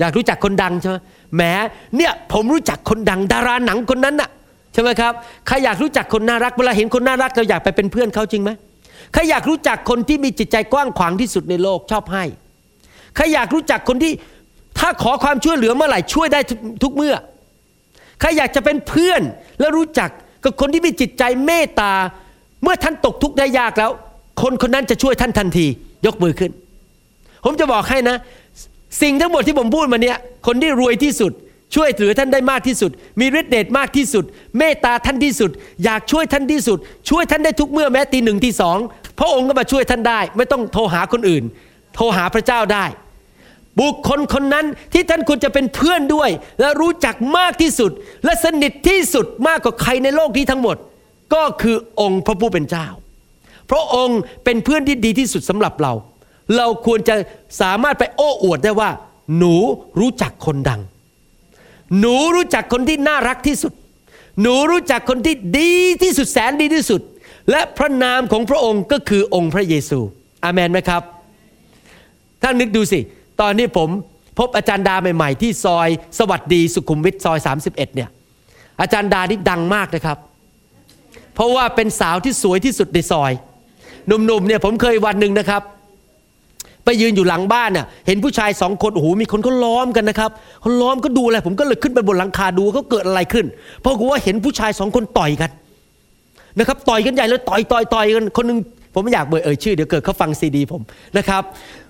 [0.00, 0.96] อยากรู้จักคนดังใช่ไหม
[1.34, 1.42] แหม
[1.96, 4.30] เนี่ยผมรู้จักคนดัง ดาราหนังคนนั้นน่ะ
[4.72, 5.12] ใช่ไหมครับ
[5.46, 8.50] ใครอยากรู้จักคนน่ารักเวลาเห็นคนน่ารักเราอยากไปเป็นเพื่อนเขาจริงไหม
[9.12, 12.24] ใครอยากรู้จักคนที่มีจิตใจกว้างขวางที่สุดในโลกชอบให้
[13.16, 14.12] ใครอยากรู้จักคนที่
[14.78, 16.40] ถ้าขอความช่วยเหลือเมื่อไหร่ช่วยได้
[16.82, 17.14] ทุกเมื่อ
[18.20, 19.22] ใครอยากจะเป็นเพื่อน
[19.60, 20.10] และรู้จัก
[20.44, 21.92] กับคนที่มีจิตใจเมตตา
[22.62, 23.90] เมื่อท่านตกทุกข์ได้ยากแล้ว
[24.42, 25.66] คนคนนั้นจะช่วยท่านทันที
[26.06, 26.50] ยกมือขึ้น
[27.44, 28.16] ผมจะบอกให้นะ
[29.02, 31.32] สิ่งทั้งหมดที่ผมพูดมาเนี่ยคนที่รวยที่สุด
[31.74, 34.24] ช่วยเหลือท่านได้มากที่สุด มีฤทธิ์เดชมากที่สุด
[34.58, 35.50] เมตตาท่านที่สุด
[35.84, 38.78] อยากช่วยท่านที่สุด ช่วยท่านได้ทุกเมื่อแม้ตีหนึ่งตีสอง
[39.18, 41.44] พระองค์ก็มาช่วยท่านได้ ไม่ต้องโทรหาคนอื่น
[41.94, 42.84] โทรหาพระเจ้าได้
[43.80, 47.90] บุคคลคนนั้นที่ท่านควรจะเป็นเพื่อนด้วย และรู้จักมากที่สุด
[48.24, 50.76] และสนิทที่สุดมากกว่าใครในโลกนี้ทั้งหมด
[51.34, 52.86] ก็คือองค์พระผู้เป็นเจ้า
[53.70, 55.92] พระองค์เป็นเพื่อนที่ดีที่สุดสำหรับเรา
[56.56, 57.14] เราควรจะ
[57.60, 58.90] สามารถไปโอ้อวดได้ว่า
[59.38, 59.54] หนู
[60.00, 60.80] รู้จักคนดัง
[61.98, 63.72] หนูรู้จักคนที่น่ารักที่สุด
[64.42, 65.72] หนูรู้จักคนที่ดี
[66.02, 67.00] ที่สุดแสนดีที่สุด
[67.50, 69.98] และพระนามของพระองค์ก็คือองค์พระเยซู
[70.44, 71.02] อาเมนไหมครับ
[72.42, 73.00] ท่านนึกดูสิ
[73.40, 73.88] ตอนนี้ผม
[74.38, 78.08] พบอาจารย์ดาใหม่ ๆ ที่ซอยสวัสดีสุขุมวิทซอย 31 เนี่ย
[78.80, 80.18] อาจารย์ดานี่ดังมากนะครับ
[81.34, 83.32] เพราะว่าเป็นสาวที่สวยที่สุดในซอย
[84.08, 85.62] หนุ่มๆเนี่ยผมเคยวันหนึ่งนะครับ
[86.84, 93.46] ไปยืนอยู่หลังบ้านน่ะเห็นผู้ชายสองคนโอ้โหมีคนเขาล้อมกันนะครับเขาล้อมก็ดูอะไรผมก็เลยขึ้นไปบนหลังคาดูเขาเกิดอะไรขึ้น
[93.80, 95.50] เพราะว่าเห็นผู้ชายสองคนต่อยกัน
[96.58, 98.58] นะครับต่อยกันใหญ่เลยต่อยต่อยต่อยกันคนหนึง
[98.94, 100.82] ผมไม่อยากเบเอ่ยชื่อเดี๋ยวเกิดเขาฟังซีดีผม
[101.18, 101.42] นะครับ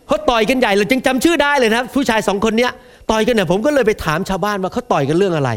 [0.06, 2.72] เขาต่อยกันใหญ่เลยจึงจำชื่อได้เลยนะผู้ชายสองคนเนี้ย
[3.10, 5.50] ต่อยกันเนี่ยผมก็เลยไปถามชาวบ้านว่าเขาต่อยกันเรื่องอะไร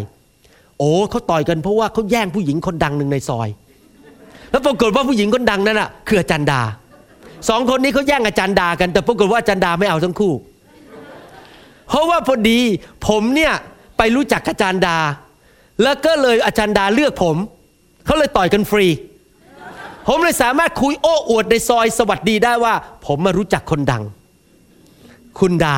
[0.80, 3.50] โอ้เขาต่อยกันเพราะว่าเขาแย่งผู้หญิงคนดังหนึ่งในซอย
[4.52, 6.62] แล้วปรากฏว่าผู้หญิงคนดังนั้นอะคืออาจารย์ดา
[7.50, 10.34] สองคนนี้เขาแย่งอาจารย์ดากัน แต่ปรากฏว่าอาจารย์ดาไม่เอาทั้งคู่
[11.90, 12.60] เพราะว่าพอดี
[13.08, 13.54] ผมเนี่ย
[13.98, 14.98] ไปรู้จักอาจารย์ดา
[15.84, 17.36] แล้วก็เลยอาจารย์ดาเลือกผม
[18.06, 18.88] เขาเลยต่อยกันฟรี
[20.08, 22.74] ผมเลยสามารถคุยโอ้อวดในซอยสวัสดีได้ว่า
[23.06, 24.04] ผมมารู้จักคนดัง
[25.40, 25.78] คุณดา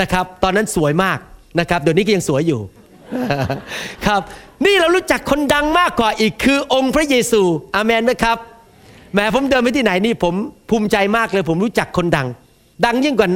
[0.00, 1.18] นะครับ ตอนนั้นสวยมาก
[1.60, 2.60] นะครับ เดี๋ยวนี้ก็ยังสวยอยู่
[4.06, 4.20] ครับ
[4.64, 7.42] นี่เรารู้จักคนดังมากกว่าอีกคือองค์พระเยซู
[7.74, 8.38] อาเมนไหมครับ
[9.14, 10.34] แม้ผมเดินไปที่ไหนนี่ผม
[10.70, 12.28] ภูมิใจมากเลย ผมรู้จักคนดัง
[12.84, 13.28] ดังยิ่งกว่า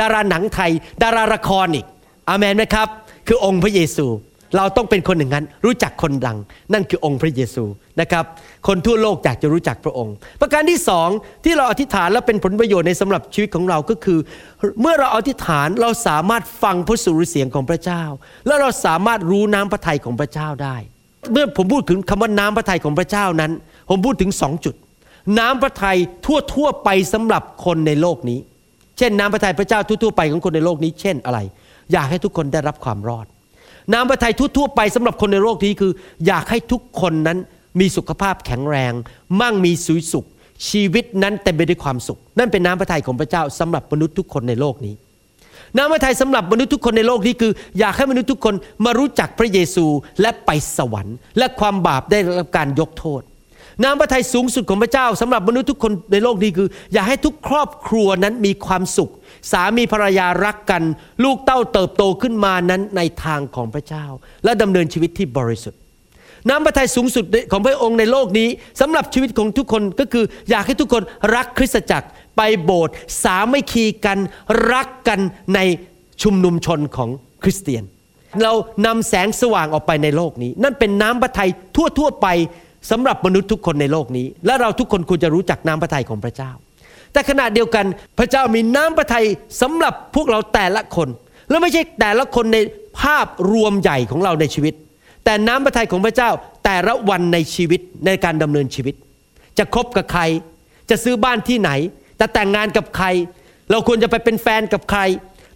[0.00, 0.70] ดาราหนังไทย
[1.02, 1.86] ดาราละครอีก
[2.28, 2.88] อาเมนไหมครับ
[3.26, 4.06] คือองค์พระเยซู
[4.56, 6.36] เราต้องเป็นคนหนึ่งนั้น รู้จักคนดัง
[6.72, 7.64] นั่นคือองค์พระเยซู
[8.00, 8.24] นะครับ
[8.66, 11.08] คนทั่วโลกอยากจะรู้จักพระองค์ ประการที่สอง
[11.44, 14.18] ที่เราอธิษฐานและเป็นผลประโยชน์ในสำหรับชีวิตของเราก็คือ
[14.80, 18.02] เมื่อเราอธิษฐานเราสามารถฟังพระสุรเสียงของพระเจ้า
[18.46, 20.76] และเราสามารถรู้น้ำพระทัยของพระเจ้าได้
[21.32, 23.52] เมื่อผมพูดถึงคำว่าน้ำพระทัยของพระเจ้านั้น
[23.90, 24.74] ผมพูดถึงสองจุด
[25.38, 28.38] น้ำพระทัยทั่วทั่วไปสำหรับคนในโลกนี้
[28.98, 31.38] เช่น น้ำพระทัยพระเจ้าทั่วๆไปของคนในโลกนี้ เช่นอะไร
[31.92, 33.26] อยากให้ทุกคนได้รับความรอด
[33.92, 35.92] น้ำพระทัยทั่วๆไปสำหรับคนในโลกนี้คือ
[36.26, 37.38] อยากให้ทุกคนนั้น
[37.80, 38.92] มีสุขภาพแข็งแรง
[39.40, 40.26] มั่งมีสุยสุข
[40.68, 44.94] ชีวิตนั้นเต็มไปด้วยความสุข นั่นเป็นน้ำพระทัยของพระเจ้าสำหรับมนุษย์ทุกคนในโลกนี้
[45.76, 49.86] น้ำพระทัยสำหรับมนุษย์ทุกคนในโลกนี้คือ อยากให้มนุษย์ทุกคนมารู้จักพระเยซู
[50.20, 53.22] และไปสวรรค์ และความบาปได้รับการยกโทษ
[53.82, 59.10] น้ำพระทัยสูงสุดของพระเจ้าสำหรับมนุษย์ทุกคนในโลกนี้คือ อยากให้ทุกครอบครัวนั้นมีความสุข
[59.52, 60.82] สามีภรรยารักกัน
[61.24, 64.04] ลูกเต้าเติบโตขึ้นมานั้นในทางของพระเจ้า
[64.44, 65.80] และดำเนินชีวิตที่บริสุทธิ์
[66.48, 68.48] น้ำพระทัยสูงสุดของพระองค์ในโลกนี้
[68.80, 71.02] สำหรับชีวิตของทุกคนก็คือ อยากให้ทุกคน
[71.34, 74.18] รักคริสตจักรไปโบสถ์สามัคคีกัน
[74.72, 75.20] รักกัน
[75.54, 75.60] ใน
[76.22, 77.10] ชุมนุมชนของ
[77.42, 77.84] คริสเตียน
[78.42, 78.52] เรา
[78.86, 82.26] นำแสงสว่างออกไปในโลกนี้ นั่นเป็นน้ำพระทัยทั่วๆไป
[82.90, 86.50] สำหรับมนุษย์ทุกคนในโลกนี้ และเราทุกคนควรจะรู้จักน้ำพระทัยของพระเจ้า
[87.16, 87.86] แต่ขณะเดียวกัน
[88.18, 89.26] พระเจ้ามีน้ำพระทัย
[89.60, 91.08] สำหรับพวกเราแต่ละคน
[91.48, 92.58] และไม่ใช่แต่ละคนใน
[93.00, 94.74] ภาพรวมใหญ่ของเราในชีวิต
[95.24, 96.30] แต่น้ำพระทัยของพระเจ้า
[96.64, 98.94] แต่ละวันในชีวิตในการดำเนินชีวิต
[99.58, 100.22] จะคบกับใคร
[100.90, 101.70] จะซื้อบ้านที่ไหน
[102.20, 103.06] จะแต่งงานกับใคร
[103.70, 105.00] เราควรจะไปเป็นแฟนกับใคร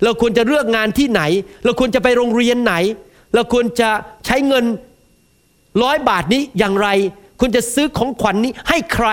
[0.02, 1.22] เราควรจะเลือกงานที่ไหน
[1.64, 2.74] เราควรจะไปโรงเรียนไหน
[3.34, 3.90] เราควรจะ
[4.26, 4.64] ใช้เงิน
[5.82, 6.88] ร้อยบาทนี้อย่างไร
[7.40, 9.08] ควรจะซื้อของขวัญนนี้ให้ใคร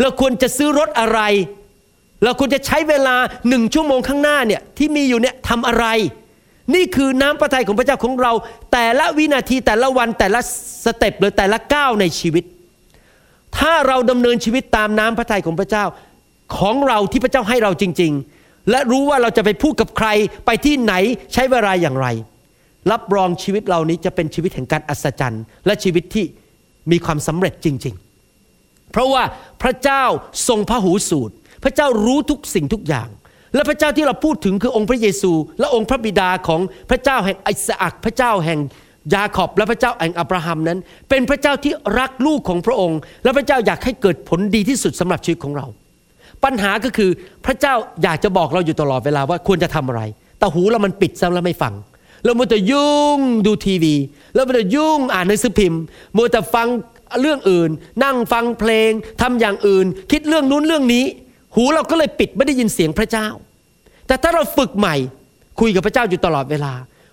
[0.00, 1.20] เราควรจะซื้อรถอะไร
[2.24, 3.16] เราควรจะใช้เวลา
[3.48, 5.86] หนึ่งชั่วโมงข้างหน้าเนี่ยที่มีอยู่เนี่ยทำอะไร
[6.74, 8.32] นี่คือน้ำพระทัยของพระเจ้าของเรา
[8.72, 10.40] แต่ละวินาทีแต่ละวันแต่ละ
[10.84, 12.44] สเต็ปหรือแต่ละก้าวในชีวิต
[13.58, 15.84] ถ้าเราดำเนินชีวิตตามน้ำพระทัยของพระเจ้า
[16.58, 20.08] ของเราที่พระเจ้าให้เราจริง ๆ และรู้ว่าเราจะไปพูดกับใคร
[20.46, 20.94] ไปที่ไหน
[21.32, 22.06] ใช้เวลาอย่างไร
[22.90, 26.24] รับรองชีวิตเรานี้จะเป็นชีวิตแห่งการอัศจรรย์ และชีวิตที่
[26.90, 27.94] มีความสำเร็จจริง
[28.42, 29.22] ๆ เพราะว่า
[29.62, 30.04] พระเจ้า
[30.48, 33.08] ทรงพระหูสูตร พระเจ้ารู้ทุกสิ่งทุกอย่าง
[33.54, 38.60] และพระเจ้าที่เราพูดถึงคือองค์พระเยซู และองค์พระบิดาของพระเจ้าแห่งอิสอักพระเจ้าแห่ง
[39.14, 45.66] ยาขอบและพระเจ้าแห่งอับราฮัมนั้น เป็นพระเจ้าที่รักลูกของพระองค์ และพระเจ้าอยากให้เกิดผลดีที่สุดสำหรับชีวิตของเรา
[46.44, 47.10] ปัญหาก็คือ
[47.46, 50.02] พระเจ้าอยากจะบอกเราอยู่ตลอดเวลาว่าควรจะทำอะไร
[50.38, 51.74] แต่หูเรามันปิดซะแล้วไม่ฟัง
[52.24, 53.94] เรามัวแต่ยุ่งดูทีวี
[54.34, 55.82] เรามัวแต่ยุ่งอ่านหนังสือพิมพ์
[56.16, 56.68] มัวแต่ฟัง
[57.20, 57.70] เรื่องอื่น
[58.04, 58.90] นั่งฟังเพลง
[59.22, 61.04] ทำอย่างอื่น คิดเรื่องนู้นเรื่องนี้
[61.56, 63.26] หูเราก็เลยปิดไม่ได้ยินเสียงพระเจ้า
[64.06, 64.96] แต่ถ้าเราฝึกใหม่
[65.60, 66.72] คุยกับพระเจ้าอยู่ตลอดเวลา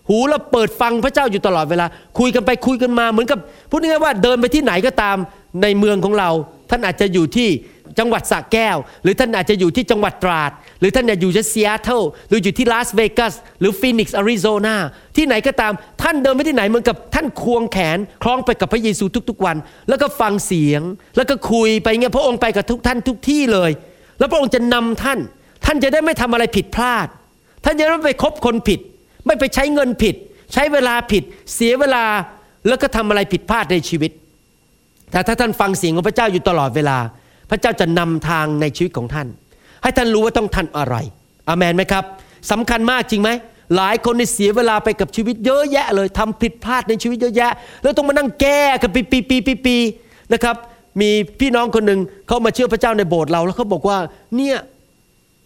[0.10, 1.86] หูเราเปิดฟังพระเจ้าอยู่ตลอดเวลา
[2.20, 5.18] คุยกันไปคุยกันมาเหมือนกับพูดง่ายๆว่าเดินไปที่ไหนก็ตาม
[5.62, 6.30] ในเมืองของเรา
[6.70, 7.50] ท่านอาจจะอยู่ที่
[8.00, 14.76] จังหวัดสระแก้ว หรือท่านอาจจะอยู่ที่จังหวัดตราด หรือท่านอาจจะอยู่ที่ซีแอตเทิลหรืออยู่ที่ลาสเวกัสหรือฟีนิกซ์อาริโซนา
[15.18, 19.58] ที่ไหนก็ตาม ท่านเดินไปที่ไหนเหมือนกับท่านควงแขนคล้องไปกับพระเยซูทุกๆวัน
[19.90, 20.82] แล้วก็ฟังเสียง
[21.18, 23.72] แล้วก็คุยไปเงี้ยพระองค์ไปกับทุกท่านทุกที่เลย
[24.20, 25.20] แล้วพระองค์จะนำท่าน
[25.66, 27.08] ท่านจะได้ไม่ทำอะไรผิดพลาด
[27.64, 28.80] ท่านจะไม่ไปคบคนผิด
[29.26, 30.16] ไม่ไปใช้เงินผิด
[30.54, 32.04] ใช้เวลาผิด เสียเวลา
[32.68, 34.12] แล้วก็ทำอะไรผิดพลาดในชีวิต
[35.12, 36.98] แต่ถ้าท่านฟังเสียงของพระเจ้าอยู่ตลอดเวลา
[37.50, 39.28] พระเจ้าจะนำทางในชีวิตของท่าน
[39.84, 40.96] ให้ท่านรู้ว่าต้องทันอะไร
[41.48, 42.04] อามนไหมครับ
[42.52, 43.30] สำคัญมากจริงไหม
[43.76, 47.52] หลายคนในเสียเวลาไปกับชีวิตเยอะแยะเลยทำผิดพลาดในชีวิตเยอะแยะ
[47.84, 49.78] แล้วต้องมานั่งแก้กันปีปีปีปีปี
[50.34, 50.56] นะครับ
[51.02, 53.98] มีพี่น้องคนหนึ่งเขามาเชื่อพระเจ้าในโบสถ์เราแล้วเขาบอกว่า
[54.38, 54.58] เนี่ย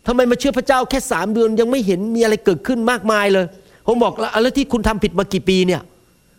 [0.08, 3.46] ทำไมมาเชื่อพระเจ้าแค่สามเดือนยังไม่เห็นมีอะไรเกิดขึ้นมากมายเลย
[3.88, 5.82] ผมบอกแล้วที่คุณทำผิดมากี่ปีเนี่ย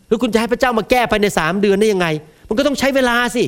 [0.07, 2.07] หรือคุณจะให้พระเจ้ามาแก้ภายในสามเดือนได้ยังไง
[2.47, 3.43] มันก็ต้องใช้เวลาสิ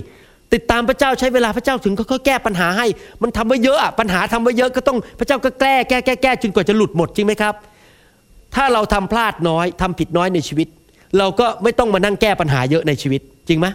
[0.54, 2.88] ติดตามพระเจ้าใช้เวลาพระเจ้าถึงเขาแก้ปัญหาให้
[3.22, 7.54] มันทำไว้เยอะปัญหาทำไว้เยอะก็ต้องพระเจ้าก็แก้แก้แก้แก้จนกว่าจะหลุดหมดจริงไหมครับ
[8.56, 10.68] ถ้าเราทำพลาดน้อยทำผิดน้อยในชีวิต
[11.18, 13.68] เราก็ไม่ต้องมานั่งแก้ปัญหาเยอะในชีวิตจริงไหม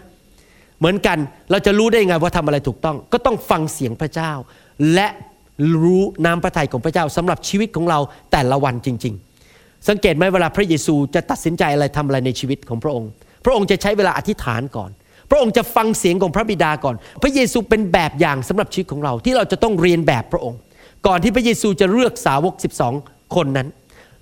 [0.82, 1.18] เหมือนกัน
[1.50, 4.32] เราจะรู้ได้ไงว่าทำอะไรถูกต้อง ก็ต้องฟังเสียงพระเจ้า
[4.94, 5.08] และ
[5.82, 7.98] รู้น้ำพระทัยของพระเจ้าสำหรับชีวิตของเรา
[8.32, 9.14] แต่ละวันจริง
[9.50, 13.10] ๆ สังเกตไหมเวลาพระเยซูจะตัดสินใจอะไรทำอะไรในชีวิตของพระองค์
[13.44, 14.90] พระองค์จะใช้เวลาอธิษฐานก่อน
[15.30, 20.58] พระองค์จะฟังเสียงของพระบิดาก่อน พระเยซูเป็นแบบอย่างสำหรับชีวิตของเราที่เราจะต้องเรียนแบบพระองค์
[21.06, 22.54] ก่อนที่พระเยซูจะเลือกสาวก
[22.94, 23.68] 12 คนนั้น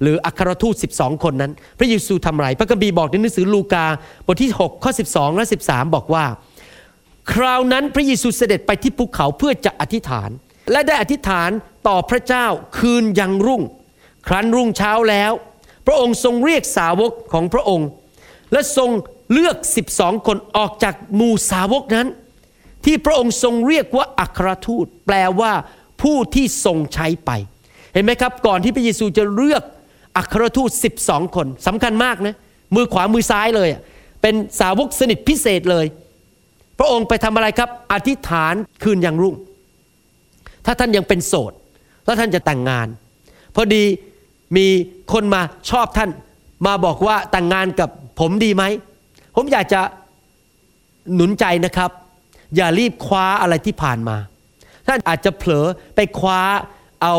[0.03, 3.85] หรืออัครทูต 12 คนนั้น พระเยซูทำอะไร พระคัมภีร์บอกในหนังสือลูกา
[4.27, 6.25] บทที่ 6 ข้อ 12 และ 13 บอกว่า
[7.35, 10.31] คราวนั้นพระเยซูเสด็จไปที่ภูเขาเพื่อจะอธิษฐาน
[10.73, 11.51] และได้อธิษฐาน
[11.89, 12.47] ต่อพระเจ้า
[12.79, 13.63] คืนยังรุ่ง
[14.27, 15.33] ครั้นรุ่งเช้าแล้ว
[15.87, 17.89] พระองค์ทรงเรียกสาวกของพระองค์
[18.53, 18.91] และทรง
[19.33, 19.57] เลือก
[19.93, 22.09] 12 คนออกจากหมู่สาวกนั้น
[22.85, 25.53] ที่พระองค์ทรงเรียกว่าอัครทูต แปลว่า
[26.03, 27.31] ผู้ที่ทรงใช้ไป
[27.95, 29.63] เห็นไหมครับ ก่อนที่พระเยซูจะเลือก
[30.17, 30.71] อัครทูต
[31.03, 32.35] 12 คนสำคัญมากนะ
[32.75, 33.69] มือขวามือซ้ายเลย
[34.23, 35.87] เป็นสาวกสนิทพิเศษเลย
[36.83, 39.35] พระองค์ไปทำอะไรครับ อธิษฐานคืนยังรุ่ง
[40.67, 41.53] ถ้าท่านยังเป็นโสด
[42.05, 42.87] แล้วท่านจะแต่งงาน
[43.55, 43.85] พอดี
[44.57, 44.67] มี
[45.13, 46.11] คนมาชอบท่าน
[46.67, 47.91] มาบอกว่าแต่งงานกับ
[48.21, 48.65] ผมดีไหม
[49.37, 49.81] ผมอยากจะ
[51.15, 51.91] หนุนใจนะครับ
[52.57, 54.17] อย่ารีบคว้าอะไรที่ผ่านมา
[54.89, 55.67] ท่านอาจจะเผลอ
[55.97, 56.41] ไปคว้า
[57.03, 57.17] เอา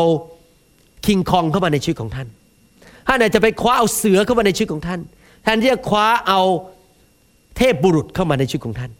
[1.06, 2.28] คิงคองเข้ามาในชีวิตของท่าน
[3.08, 5.00] ท่านอาจจะไปคว้าเอาเสือเข้ามาในชีวิตของท่าน
[5.42, 6.40] แทนที่จะคว้าเอา
[7.56, 8.90] เทพบุรุษเข้ามาในชีวิตของท่าน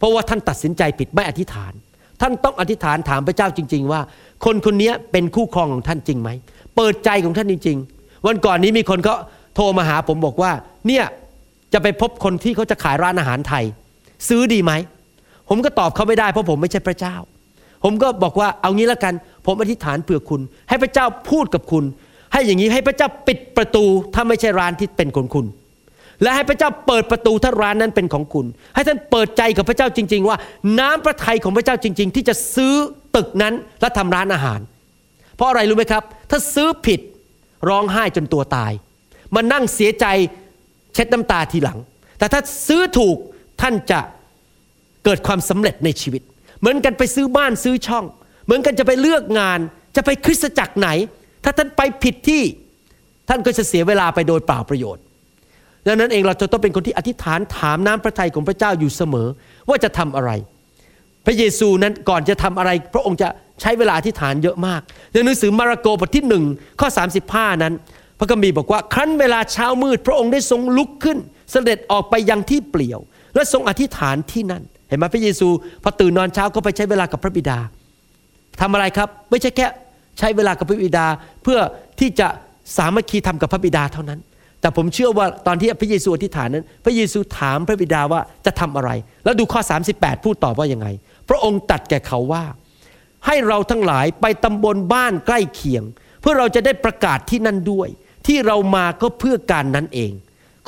[0.00, 1.72] เพราะว่าท่านตัดสินใจผิดไม่อธิษฐาน
[2.20, 4.00] ท่านต้องอธิษฐานถามพระเจ้าจริง ๆ ว่า
[4.44, 6.30] คนคนนี้เป็นคู่ครองของท่านจริงไหม
[6.76, 9.14] เปิดใจของท่านจริง ๆ วันก่อนนี้มีคนก็
[9.54, 10.52] โทรมาหาผมบอกว่า
[10.86, 11.04] เนี่ย
[11.72, 13.64] จะไปพบคนที่เขาจะขายร้านอาหารไทย
[14.28, 14.72] ซื้อดีไหม
[15.48, 17.14] ผมก็ตอบเขาไม่ได้เพราะผมไม่ใช่พระเจ้า
[17.84, 19.14] ผมก็บอกว่าเอางี้ละกัน
[19.46, 21.84] ผมอธิษฐานเผื่อคุณ ให้พระเจ้าพูดกับคุณ
[22.32, 23.84] ให้อย่างนี้ให้พระเจ้าปิดประตู
[24.14, 25.46] ถ้าไม่ใช่ร้านที่เป็นของคุณ
[26.22, 30.36] และให้พระเจ้าเปิดประตูถ้าร้านนั้นเป็นของคุณ ให้ท่านเปิดใจกับพระเจ้าจริง ๆ ว่า
[30.78, 32.74] น้ำพระทัยของพระเจ้าจริง ๆ ที่จะซื้อ
[33.16, 34.60] ตึกนั้นและทำร้านอาหาร
[35.36, 37.00] เพราะอะไรรู้ไหมครับ ถ้าซื้อผิด
[37.68, 38.72] ร้องไห้จนตัวตาย
[39.34, 40.06] มานั่งเสียใจ
[40.94, 41.78] เช็ดน้ำตาทีหลัง
[42.18, 43.16] แต่ถ้าซื้อถูก
[43.60, 44.00] ท่านจะ
[45.04, 46.22] เกิดความสำเร็จในชีวิต
[46.60, 48.04] เหมือนกันไปซื้อบ้านซื้อช่อง
[48.44, 49.58] เหมือนกันจะไปเลือกงาน
[49.96, 50.88] จะไปคริสตจักรไหน
[51.44, 52.42] ถ้าท่านไปผิดที่
[53.28, 55.02] ท่านก็จะเสียเวลาไปโดยเปล่าประโยชน์
[55.86, 59.28] ดังนั้นเองเราจะต้องเป็นคนที่อธิษฐานถามน้ำพระทัยของพระเจ้าอยู่เสมอ
[59.68, 60.30] ว่าจะทำอะไร
[61.26, 63.28] พระเยซูนั้นก่อนจะทำอะไร พระองค์จะ
[63.60, 64.80] ใช้เวลาอธิษฐานเยอะมาก
[65.12, 66.44] ในหนังสือมาระโกบทที่หนึ่ง
[66.80, 66.88] ข้อ
[67.24, 67.74] 35 นั้น
[68.18, 71.18] พระคัมภีร์บอกว่าครั้นเวลาเช้ามืด พระองค์ได้ทรงลุกขึ้น
[71.52, 73.00] เสด็จออกไปยังที่เปลี่ยว
[73.34, 75.48] และทรงอธิษฐานที่นั่น เห็นไหมพระเยซู
[75.82, 77.58] พอตื่นนอนเช้าก็ไปใช้เวลากับพระบิดา
[78.60, 79.66] ทำอะไรครับไม่ใช่แค่
[80.18, 81.06] ใช้เวลากับพระบิดา
[81.42, 81.58] เพื่อ
[82.00, 82.28] ที่จะ
[82.76, 84.20] สามัคคีทำกับพระบิดาเท่านั้น
[84.60, 88.90] แต่ผมเชื่อว่าตอนที่พระเยซูอธิษฐานนั้น พระเยซูถามพระบิดาว่าจะทำอะไร
[89.24, 89.60] แล้วดูข้อ
[89.92, 90.86] 38 พูดตอบว่ายังไง
[91.28, 92.44] พระองค์ตัดแก่เขาว่า
[93.26, 95.82] ให้เราทั้งหลายไปตำบลบ้านใกล้เคียง
[96.20, 97.88] เพื่อเราจะได้ประกาศที่นั่นด้วย
[98.26, 100.12] ที่เรามาก็เพื่อการนั้นเอง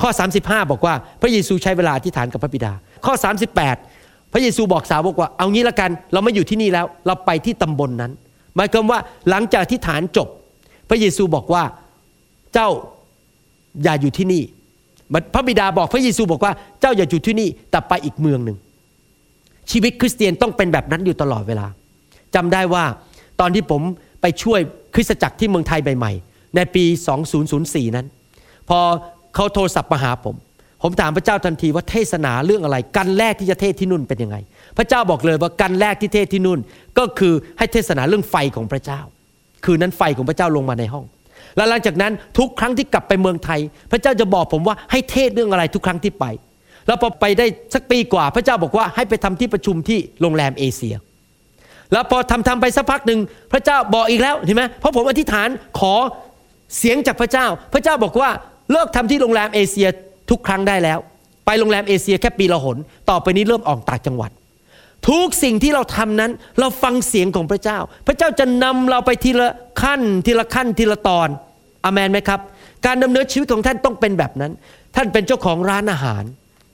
[0.01, 0.09] ข้อ
[0.41, 2.73] 35 บอกว่าพระเยซูใช้เวลาอธิษฐานกับพระบิดา
[3.05, 3.13] ข้อ
[3.73, 8.11] 38 พระเยซูบอกสาวกว่าเอางี้ละกัน เราไม่อยู่ที่นี่แล้วเราไปที่ตำบลนนั้น
[8.55, 10.27] หมายความว่าหลังจากอธิษฐานจบ
[10.89, 11.63] พระเยซูบอกว่า
[12.53, 12.69] เจ้า
[13.83, 14.43] อย่าอยู่ที่นี่
[15.33, 18.57] พระบิดาบอกพระเยซูบอกว่าเจ้าอย่าอยู่ที่นี่แต่ไปอีกเมืองหนึ่ง
[19.71, 21.67] ชีวิตคริสเตียนต้องเป็นแบบนั้นอยู่ตลอดเวลา
[22.35, 22.83] จำได้ว่า
[23.39, 23.81] ตอนที่ผม
[24.21, 24.59] ไปช่วย
[24.95, 26.11] คริสตจักรที่เมืองไทยใหม่
[26.55, 26.83] ในปี
[27.39, 28.07] 2004 นั้น
[28.69, 28.79] พอ
[29.35, 30.35] เขาโทรศัพท์มาหาผม
[30.81, 34.37] ผมถามพระเจ้าทันทีว่าเทศนาเรื่องอะไร กันแรกที่จะเทศที่นู่นเป็นยังไง
[34.77, 36.59] พระเจ้าบอกเลยว่ากันแรกที่เทศที่นู่น
[36.97, 39.01] ก็คือให้เทศนาเรื่องไฟของพระเจ้า
[39.65, 41.05] คืนนั้นไฟของพระเจ้าลงมาในห้อง
[41.55, 43.59] แล้วหลังจากนั้นทุกครั้งที่กลับไปเมืองไทย
[43.91, 46.25] พระเจ้าจะบอกผมว่าให้เทศเรื่องอะไรทุกครั้งที่ไป
[46.87, 50.95] แล้วพอไปได้สักปีกว่า พระเจ้าบอกว่าให้ไปทำที่ประชุมที่โรงแรมเอเชีย
[51.91, 53.19] แล้วพอทำทำไปสักพักหนึ่ง
[53.51, 55.93] พระเจ้าบอกอีกแล้วเห็นไหมเพราะผมอธิษฐานขอ
[56.77, 58.29] เสียงจากพระเจ้า พระเจ้าบอกว่า
[58.71, 59.87] เลิกทำที่โรงแรมเอเชีย
[60.29, 60.99] ทุกครั้งได้แล้ว
[61.45, 62.77] ไปโรงแรมเอเชียแค่ปีละหน
[63.09, 64.31] ต่อไปนี้เริ่มออกต่างจังหวัด
[65.09, 69.49] ทุกสิ่งที่เราทำนั้น เราฟังเสียงของพระเจ้า พระเจ้าจะนำเราไปทีละ
[69.81, 71.29] ขั้น ทีละขั้นทีละตอน
[71.85, 72.39] อเมนไหมครับ
[72.85, 74.51] การดำเนินชีวิตของท่านต้องเป็นแบบนั้น
[74.95, 76.23] ท่านเป็นเจ้าของร้านอาหาร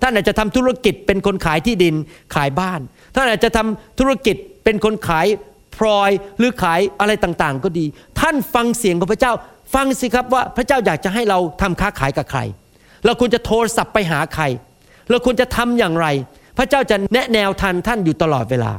[0.01, 1.95] ท่านอาจจะทำธุรกิจเป็นคนขายที่ดิน
[2.35, 2.79] ขายบ้าน
[3.15, 5.27] ท่านอาจจะทำธุรกิจเป็นคนขาย
[5.75, 7.85] พลอยหรือขายอะไรต่างๆ ก็ดี
[8.19, 9.33] ท่านฟังเสียงของพระเจ้า
[9.73, 12.39] ฟังสิครับว่าพระเจ้าอยากจะให้เราทำค้าขายกับใคร
[13.05, 14.43] เราควรจะโทรศัพท์ไปหาใคร
[15.09, 16.07] เราควรจะทำอย่างไร
[16.59, 18.71] พระเจ้าจะแนะแนวทันท่านอยู่ตลอดเวลา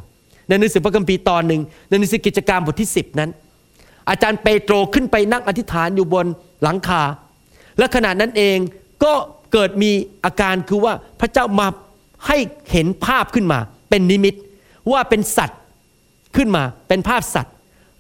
[0.49, 3.31] ในหนังสือพระคัมภีร์ตอนหนึ่งในหนังสือกิจการบทที่ 10 นั้น
[4.11, 6.27] อาจารย์เปโตรขึ้นไปนั่งอธิษฐานอยู่บน
[6.63, 7.03] หลังคา
[7.79, 8.57] และขณะนั้นเอง
[9.05, 9.13] ก็
[9.53, 9.91] เกิดมี
[10.25, 11.67] อาการคือว่าพระเจ้ามา
[12.27, 12.39] ให้
[12.73, 13.59] เห็นภาพขึ้นมา
[13.91, 14.35] เป็นนิมิต
[14.93, 15.61] ว่าเป็นสัตว์
[16.37, 17.55] ขึ้นมาเป็นภาพสัตว์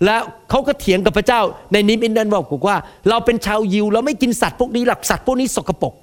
[0.04, 1.40] แล้วเขาก็เถียงกับพระเจ้า
[1.72, 2.76] ในนิมิตนั้นบอกว่า
[3.08, 5.94] เราเป็นชาวยิว เราไม่กินสัตว์พวกนี้หลักสัตว์พวกนี้สกปรก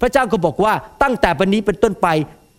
[0.00, 2.08] พระเจ้าก็บอกว่าตั้งแต่วันนี้เป็นต้นไป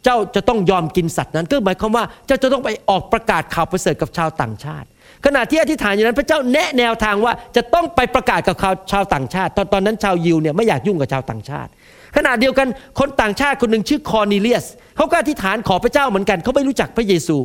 [0.06, 4.88] เจ้าจะต้องยอมกินสัตว์นั้น ก็หมายความว่าเจ้าจะต้องไปออกประกาศข่าวประเสริฐกับชาวต่างชาติ
[5.26, 8.56] ขณะที่อธิษฐานอย่างนั้นพระเจ้าแนะแนวทางว่าจะต้องไปประกาศกับ
[8.92, 11.70] ชาวต่างชาติ ตอนตอนนั้นชาวยิวเนี่ยไม่อยากยุ่งกับชาวต่างชาติ
[12.16, 12.68] ขณะเดียวกัน
[13.00, 14.66] คนต่างชาติคนหนึ่งชื่อคอร์นิเลียส
[14.98, 17.38] เขาก็อธิษฐานขอพระเจ้าเหมือนกันเขาไม่รู้จักพระเยซู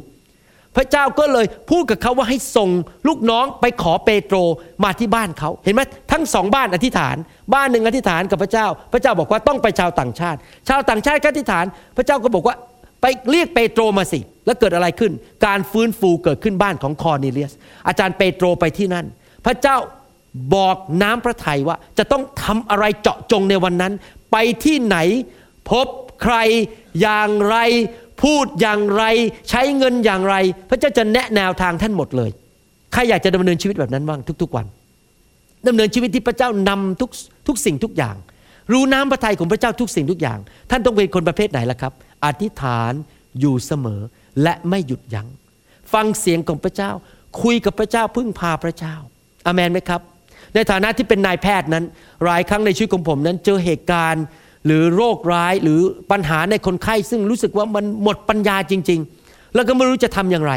[0.77, 2.69] พระเจ้าก็เลยพูดกับเขาว่าให้ส่ง
[3.09, 4.37] ลูกน้องไปขอเปโตร
[4.85, 7.17] มาที่บ้านเขา เห็นไหมทั้งสองบ้านอธิษฐาน
[7.55, 11.65] บ้านหนึ่งอธิษฐานกับพระเจ้า พระเจ้าบอกว่าต้องไปชาวต่างชาติ ชาวต่างชาติก็อธิษฐาน
[11.97, 12.57] พระเจ้าก็บอกว่า
[13.01, 15.13] ไปเรียกเปโตรมาสิ แล้วเกิดอะไรขึ้น
[15.47, 17.53] การฟื้นฟูเกิดขึ้นบ้านของคอร์เนเลียส
[17.89, 19.07] อาจารย์เปโตรไปที่นั่น
[19.47, 19.77] พระเจ้า
[20.55, 23.93] บอกน้ำพระทัยว่าจะต้องทำอะไรเจาะจงในวันนั้น
[24.33, 24.97] ไปที่ไหน
[25.71, 25.87] พบ
[26.23, 26.37] ใคร
[27.01, 27.57] อย่างไร
[28.23, 29.05] พูดอย่างไร
[29.51, 30.35] ใช้เงินอย่างไร
[30.71, 32.31] พระเจ้าจะแนะแนวทางท่านหมดเลย
[32.93, 34.67] ใครอยากจะดำเนินชีวิตแบบนั้นบ้างทุก ๆ วัน
[35.69, 37.11] ดำเนินชีวิตที่พระเจ้านำทุก
[37.47, 38.17] ทุกสิ่งทุกอย่าง
[38.73, 40.39] รู้น้ำพระทัยของพระเจ้าทุกสิ่งทุกอย่าง
[40.71, 41.93] ท่านต้องเป็นคนประเภทไหนล่ะครับ
[42.25, 42.93] อธิษฐาน
[43.41, 44.01] อยู่เสมอ
[44.43, 45.29] และไม่หยุดยัง้ง
[45.93, 46.91] ฟังเสียงของพระเจ้า
[47.43, 48.95] คุยกับพระเจ้าพึ่งพาพระเจ้า
[49.47, 50.01] อามันไหมครับ
[50.55, 51.85] ในฐานะที่เป็นนายแพทย์นั้น
[52.25, 54.25] หลายครั้งในชีวิตของผมนั้น เจอเหตุการณ์
[54.66, 55.81] หรือโรคร้ายหรือ
[56.12, 60.53] ปัญหาในคนไข้ ซึ่งรู้สึกว่ามันหมดปัญญาจริง ๆ แล้วก็ไม่รู้จะทำอย่างไร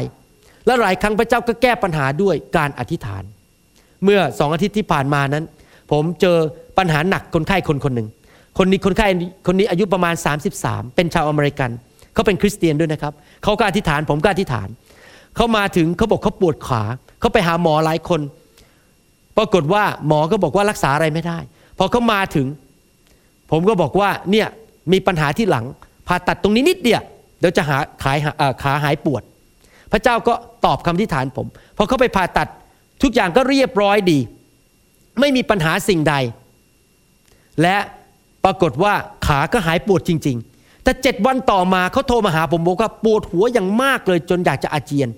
[0.66, 3.22] และหลายครั้งพระเจ้าก็แก้ปัญหาด้วยการอธิษฐาน
[4.04, 5.44] เมื่อสองอาทิตย์ที่ผ่านมานั้น
[5.90, 6.36] ผมเจอ
[6.78, 8.08] ปัญหาหนักคนไข้คนคนหนึ่ง
[8.58, 9.06] คนนี้คนไข้
[9.46, 10.14] คนนี้อายุประมาณ
[10.54, 11.70] 33 เป็นชาวอเมริกัน
[12.14, 13.12] เขาเป็นคริสเตียนด้วยนะครับ
[13.42, 14.68] เขาก็อธิษฐานผมก็อธิษฐาน
[15.36, 16.82] เขามาถึงเขาบอกเขาปวดขา
[17.20, 18.20] เขาไปหาหมอหลายคน
[19.36, 21.38] ปรากฏว่าหมอก็บอกว่ารักษาอะไรไม่ได้
[21.78, 22.46] พอเขามาถึง
[23.50, 24.48] ผมก็บอกว่าเนี่ย
[24.92, 25.64] มีปัญหาที่หลัง
[26.08, 27.02] ผ่าตัดตรงนี้นิดเดียว
[27.40, 28.18] เดี๋ยวจะหาขาย
[28.62, 29.22] ขาหายปวด
[29.92, 30.34] พระเจ้าก็
[30.66, 32.48] ตอบคำที่ฐานผมพอเขาไปผ่าตัด
[33.02, 34.18] ทุกอย่างก็เรียบร้อยดี
[35.20, 36.14] ไม่มีปัญหาสิ่งใด
[37.62, 37.76] และ
[38.44, 38.94] ปรากฏว่า
[39.26, 45.08] ขาก็หายปวดจริง ๆ แต่เจ็ดวันต่อมาเขาโทรมาหาผมบอกว่าปวดหัวอย่างมากเลยจนอยากจะอาเจียน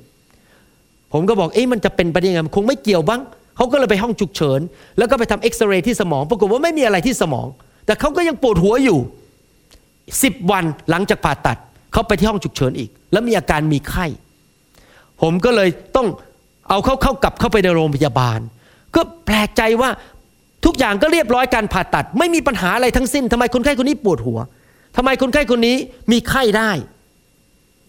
[1.12, 3.21] ผมก็บอกเอ๊ะมันจะเป็นไปได้ยังไงคงไม่เกี่ยวบ้าง
[3.57, 4.61] เขาก็เลยไปห้องฉุกเฉิน
[4.99, 7.47] แล้วก็ไปทำเอ็กซเรย์ที่สมอง ปรากฏว่าไม่มีอะไรที่สมอง
[7.87, 8.99] แต่เขาก็ยังปวดหัวอยู่
[10.22, 11.59] สิบวันหลังจากผ่าตัด
[11.92, 14.07] เขาไปที่ห้องฉุกเฉินอีก แล้วมีอาการมีไข้
[15.22, 16.07] ผมก็เลยต้อง
[16.68, 18.40] เอาเขาเข้ากลับเข้าไปในโรงพยาบาล
[18.94, 19.90] ก็แปลกใจว่า
[20.64, 24.38] ทุกอย่างก็เรียบร้อยการผ่าตัด ไม่มีปัญหาอะไรทั้งสิ้นทำไมคนไข้คนนี้ปวดหัว
[24.96, 25.77] ทำไมคนไข้คนนี้
[26.12, 26.70] มีไข้ได้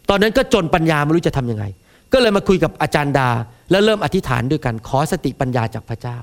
[0.10, 1.65] ตอนนั้นก็จนปัญญาไม่รู้จะทํำยังไง
[2.13, 3.29] ก็เลยมาคุยกับอาจารย์ดา
[3.71, 6.17] แล้วเริ่มอธิษฐานด้วยกันขอสติปัญญาจากพระเจ้า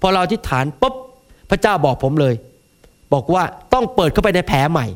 [0.00, 0.94] พอเราอธิษฐานปุ๊บ
[1.50, 2.34] พระเจ้าบอกผมเลย
[3.14, 3.42] บอกว่า
[3.72, 4.86] ต้องเปิดเข้าไปในแผลใหม่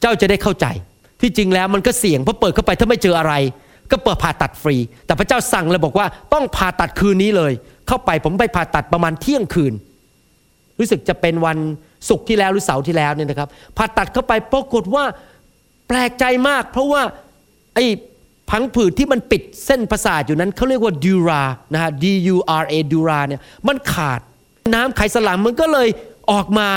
[0.00, 0.66] เจ้าจะได้เข้าใจ
[1.20, 3.34] ที่จริงแล้วมันก็เสี่ยงเพราะเปิดเข้าไปถ้าไม่เจออะไร
[3.90, 7.52] ก็เปิดผ่าตัดฟรี แต่พระเจ้าสั่งเลยบอกว่าต้องผ่าตัดคืนนี้เลย
[7.88, 9.72] เข้าไปผมไปผ่าตัดประมาณเที่ยงคืน
[10.78, 11.58] รู้สึกจะเป็นวัน
[12.08, 15.04] ศุกร์ที่แล้วหรือเสาร์ที่แล้วเนี่ยนะครับ ผ่าตัดเข้าไปปรากฏว่า
[15.88, 17.02] แปลกใจมาก เพราะว่า
[17.74, 17.84] ไอ้
[18.50, 24.20] พังผืดที่มันปิดเส้นประสาทอยู่นั้นเขาเรียกว่าดูรานะฮะ D U R A ดูราเนี่ยมันขาด
[24.74, 25.88] น้ำไขสันหลังมันก็เลย
[26.32, 26.68] ออกมา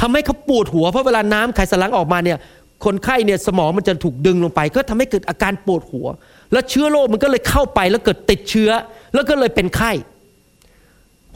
[0.00, 2.38] ทำให้เขาปวดหัวเพราะเวลาน้ำไขสันหลังออกมาเนี่ย
[2.84, 6.06] คนไข้เนี่ยสมองมันจะถูกดึงลงไป ก็ทำให้เกิดอาการปวดหัว
[6.52, 8.70] แล้วเชื้อโรคมันก็เลยเข้าไปแล้วเกิดติดเชื้อ
[9.14, 9.92] แล้วก็เลยเป็นไข้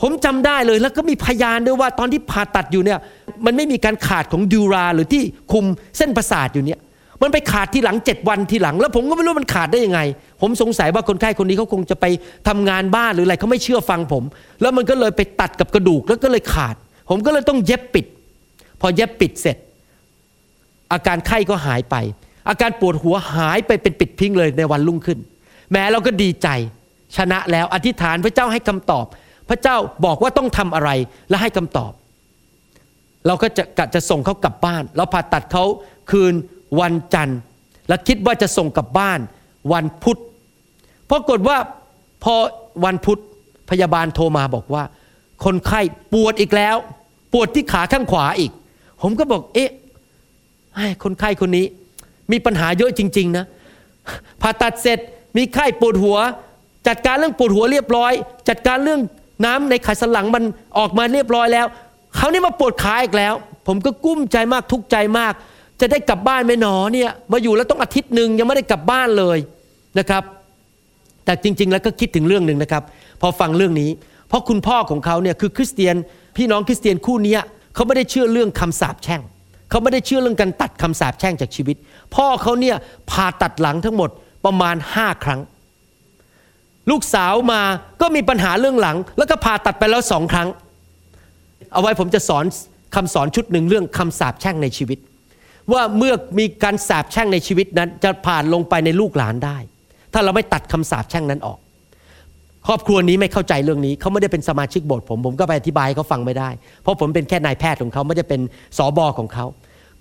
[0.00, 2.98] ผมจำได้เลยแล้วก็มีพยานด้วยว่าตอนที่ผ่าตัดอยู่เนี่ย
[3.46, 5.64] มันไม่มีการขาดของดูราหรือที่คุม
[5.96, 6.80] เส้นประสาทอยู่เนี่ย
[7.22, 10.00] มันไปขาดที่หลังเจ็ดวันทีหลัง แล้วผมก็ไม่รู้มันขาดได้ยังไง
[10.40, 12.04] ผมสงสัยว่าคนไข้คนนี้เขาคงจะไป
[12.48, 14.24] ทำงานบ้านหรืออะไรเขาไม่เชื่อฟังผม
[14.60, 16.76] แล้วมันก็เลยไปตัดกับกระดูกแล้วก็เลยขาด
[17.08, 18.06] ผมก็เลยต้องเย็บปิด
[18.80, 19.56] พอเย็บปิดเสร็จ
[20.92, 21.96] อาการไข้ก็หายไป
[22.48, 25.18] อาการปวดหัวหายไปเป็นปิดพิงเลยในวันรุ่งขึ้น
[25.72, 26.48] แม้เราก็ดีใจ
[27.16, 29.06] ชนะแล้วอธิษฐานพระเจ้าให้คำตอบ
[29.48, 30.90] พระเจ้าบอกว่าต้องทำอะไร
[31.28, 31.92] และให้คำตอบ
[33.26, 35.64] เราก็จะกะจะส่งเขากลับบ้าน เราผ่าตัดเขา
[36.10, 36.34] คืน
[36.80, 37.38] วันจันทร์
[37.88, 39.18] และคิดว่าจะส่งกลับบ้าน
[39.72, 40.18] วันพุธ
[41.10, 41.56] ปรากฏว่า
[42.24, 42.34] พอ
[42.84, 43.20] วันพุธ
[43.70, 44.82] พยาบาลโทรมาบอกว่า
[45.44, 45.80] คนไข้
[46.12, 46.76] ปวดอีกแล้ว
[47.32, 48.52] ปวดที่ขาข้างขวาอีก
[49.02, 49.70] ผมก็บอก เอ๊ะ
[51.04, 51.66] คนไข้คนนี้
[52.32, 53.44] มีปัญหาเยอะจริง ๆ นะ
[54.40, 54.98] ผ่าตัดเสร็จ
[55.36, 56.18] มีไข้ปวดหัว
[56.88, 58.12] จัดการเรื่องปวดหัวเรียบร้อย
[58.48, 59.00] จัดการเรื่อง
[59.44, 60.44] น้ำในไขสันหลังมัน
[60.78, 61.66] ออกมาเรียบร้อยแล้ว
[62.16, 63.34] เขานี่มาปวดขาอีกแล้ว
[63.66, 65.32] ผมก็กุ้มใจมากทุกข์ใจมาก
[65.80, 69.38] จะได้กลับบ้านไหมหนอเนี่ยมาอยู่แล้วต้องอาทิตย์หนึ่งยังไม่ได้กลับบ้านเลย
[69.98, 70.22] นะครับ
[71.24, 72.82] แต่จริง ๆ แล้วก็คิดถึงเรื่องหนึ่งนะครับ
[73.20, 73.90] พอฟังเรื่องนี้
[74.28, 75.96] เพราะคุณพ่อของเขาเนี่ยคือคริสเตียน
[76.36, 77.36] พี่น้องคริสเตียนคู่นี้
[77.74, 79.22] เขาไม่ได้เชื่อเรื่องคำสาปแช่ง
[79.70, 81.76] เขาไม่ได้เชื่อเรื่องการตัดคำสาปแช่งจากชีวิต
[82.14, 82.76] พ่อเขาเนี่ย
[83.10, 84.10] ผ่าตัดหลังทั้งหมด
[84.44, 85.40] ประมาณห้าครั้ง
[86.90, 87.60] ลูกสาวมา
[88.00, 90.48] ก็มีปัญหาเรื่องหลัง แล้วก็ผ่าตัดไปแล้วสองครั้ง
[91.72, 92.44] เอาไว้ผมจะสอน
[92.94, 94.98] คำสอนชุดหนึ่งเรื่องคำสาปแช่งในชีวิต
[95.72, 99.58] ว่าเมื่อมีการสาปแช่งในชีวิตนั้น จะผ่านลงไปในลูกหลานได้
[100.12, 101.58] ถ้าเราไม่ตัดคำสาปแช่งนั้นออก
[102.66, 106.50] ครอบครัวนี้ไม่เข้าใจเรื่องนี้เขาไม่ได้เป็นสมาชิกโบสถ์ผมผมก็ไปอธิบายเขาฟังไม่ได้
[106.82, 108.40] เพราะผมเป็นแค่นายแพทย์ของเขาไม่ได้เป็น
[108.78, 109.46] สอบอของเขา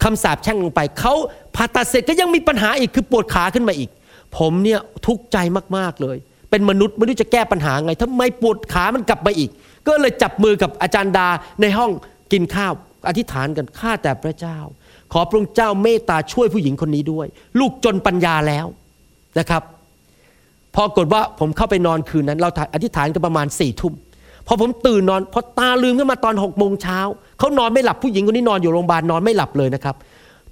[0.03, 1.13] คำสาปแช่งลงไปเขา
[1.55, 3.89] ผ่าตัดเสร็จก็ยังมีปัญหาอีกคือปวดขาขึ้นมาอีก
[4.37, 5.37] ผมเนี่ยทุกข์ใจ
[5.77, 6.17] มากๆเลย
[6.49, 9.49] เป็นมนุษย์ไม่รู้จะแก้ปัญหาไงทำไมปวดขามันกลับมาอีก
[9.87, 11.27] ก็เลยจับมือกับอาจารย์ดา
[11.61, 11.91] ในห้อง
[12.31, 12.73] กินข้าว
[13.07, 14.57] อธิษฐานกันข้าแต่พระเจ้า
[15.13, 17.27] ขอพระองค์เจ้าเมตตาช่วยผู้หญิงคนนี้ด้วย
[17.59, 18.65] ลูกจนปัญญาแล้ว
[19.39, 19.63] นะครับ
[20.75, 23.93] พอกดว่าผมเข้าไปนอนคืนนั้น เราอธิษฐานกันประมาณสี่ทุ่ม
[24.47, 26.99] พอผมตื่นนอนพอตาลืมขึ้นมาตอนหกโมงเช้า
[27.39, 29.95] เขานอนไม่หลับผู้หญิงคนนี้นอนอยู่โรงพยาบาลนอนไม่หลับเลยนะครับ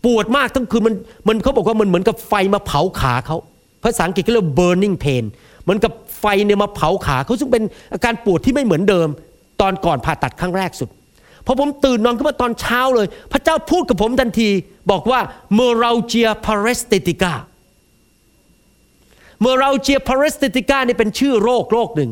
[0.06, 0.96] ปวดมากทั้งคืนมัน
[1.28, 3.38] มันเขาบอกว่ามันเหมือนกับไฟมาเผาขาเขา
[3.84, 5.24] ภาษาอังกฤษเขาเรียก burning pain
[5.64, 7.64] เหมือนกับไฟเนี่ยมาเผาขาเขาซึ่งเป็น
[7.94, 9.08] อาการปวดที่ไม่เหมือนเดิม
[9.62, 10.90] ตอนก่อนผ่าตัดครั้งแรกสุด
[11.46, 14.50] พอผมตื่นนอนขึ้นมาตอนเช้าเลย พระเจ้าพูดกับผมทันที
[14.92, 15.20] บอกว่า
[15.54, 17.34] เมอราเจียพาเรสติติกา
[19.44, 22.12] เมอราเจียพาเรสติติก้านี่เป็นชื่อโรคโรคหนึ่ง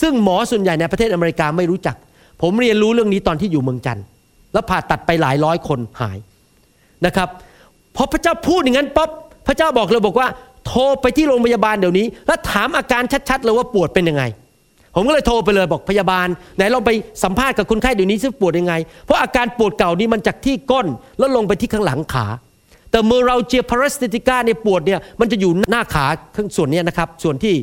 [0.00, 1.96] ซึ่งหมอส่วนใหญ่ในประเทศอเมริกาไม่รู้จัก
[2.42, 4.04] ผมเรียนรู้เรื่องนี้ตอนที่อยู่เมืองจันทร์
[4.52, 6.18] แล้วผ่าตัดไปหลายร้อยคนหาย
[7.06, 7.28] นะครับ
[7.96, 9.10] พอพระเจ้าพูดอย่างนั้นปั๊บ
[9.46, 10.28] พระเจ้าบอกเลยบอกว่า
[10.66, 14.22] โทรไปที่โรงพยาบาลเดี๋ยวนี้ แล้วถามอาการชัดๆเลยว่าปวดเป็นยังไง
[14.94, 16.90] ผมก็เลยโทรไปเลยบอกพยาบาลไหนลองไป
[17.24, 20.86] สัมภาษณ์กับคนไข้เดี๋ยวนี้ซิปวดยังไง เพราะอาการปวดเก่านี้มันจากที่ก้น
[21.18, 22.26] แล้วลงไปที่ข้างหลังขา
[22.90, 27.54] แต่เมื่อเราเจียพาราสติติก้าเนี่ยปวดเนี่ยมันจะอยู่หน้าขาข้างส่วนนี้นะครับ ส่วนที่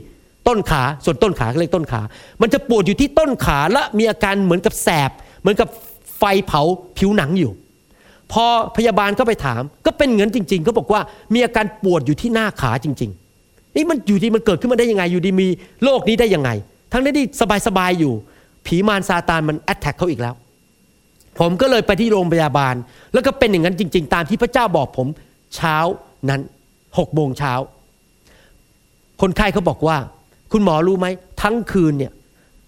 [0.48, 2.02] ต้นขาส่วนต้นขาเรียกต้นขา
[2.42, 5.12] มันจะปวดอยู่ที่ต้นขาและมีอาการเหมือนกับแสบ
[5.42, 5.68] เหมือนกับ
[6.18, 6.62] ไฟเผา
[6.98, 7.52] ผิวหนังอยู่
[8.32, 8.46] พอ
[8.78, 11.02] พยาบาลก็ไปถาม ก็เป็นเงินจริงๆเขาบอกว่า
[11.34, 15.48] มีอาการปวดอยู่ที่หน้าขาจริงๆนี่มันอยู่ดีมันเกิดขึ้นมาได้ยังไงอยู่ดีมี
[15.84, 16.50] โรคนี้ได้ยังไง
[16.92, 17.26] ทั้งนี้ที่
[17.68, 18.14] สบายๆอยู่
[18.66, 20.36] ผีมารซาตานมันแอตแทกเขาอีกแล้ว
[21.40, 22.76] ผมก็เลยไปที่โรงพยาบาล
[23.14, 25.08] แล้วก็เป็นอย่างนั้นจริง ๆ ตามที่พระเจ้าบอกผม
[25.56, 25.78] เช้า
[26.30, 26.42] นั้น
[26.98, 27.54] หกโมงเช้า
[29.22, 29.98] คนไข้เขาบอกว่า
[30.52, 31.08] คุณหมอรู้ไหม
[31.42, 32.12] ทั้งคืนเนี่ย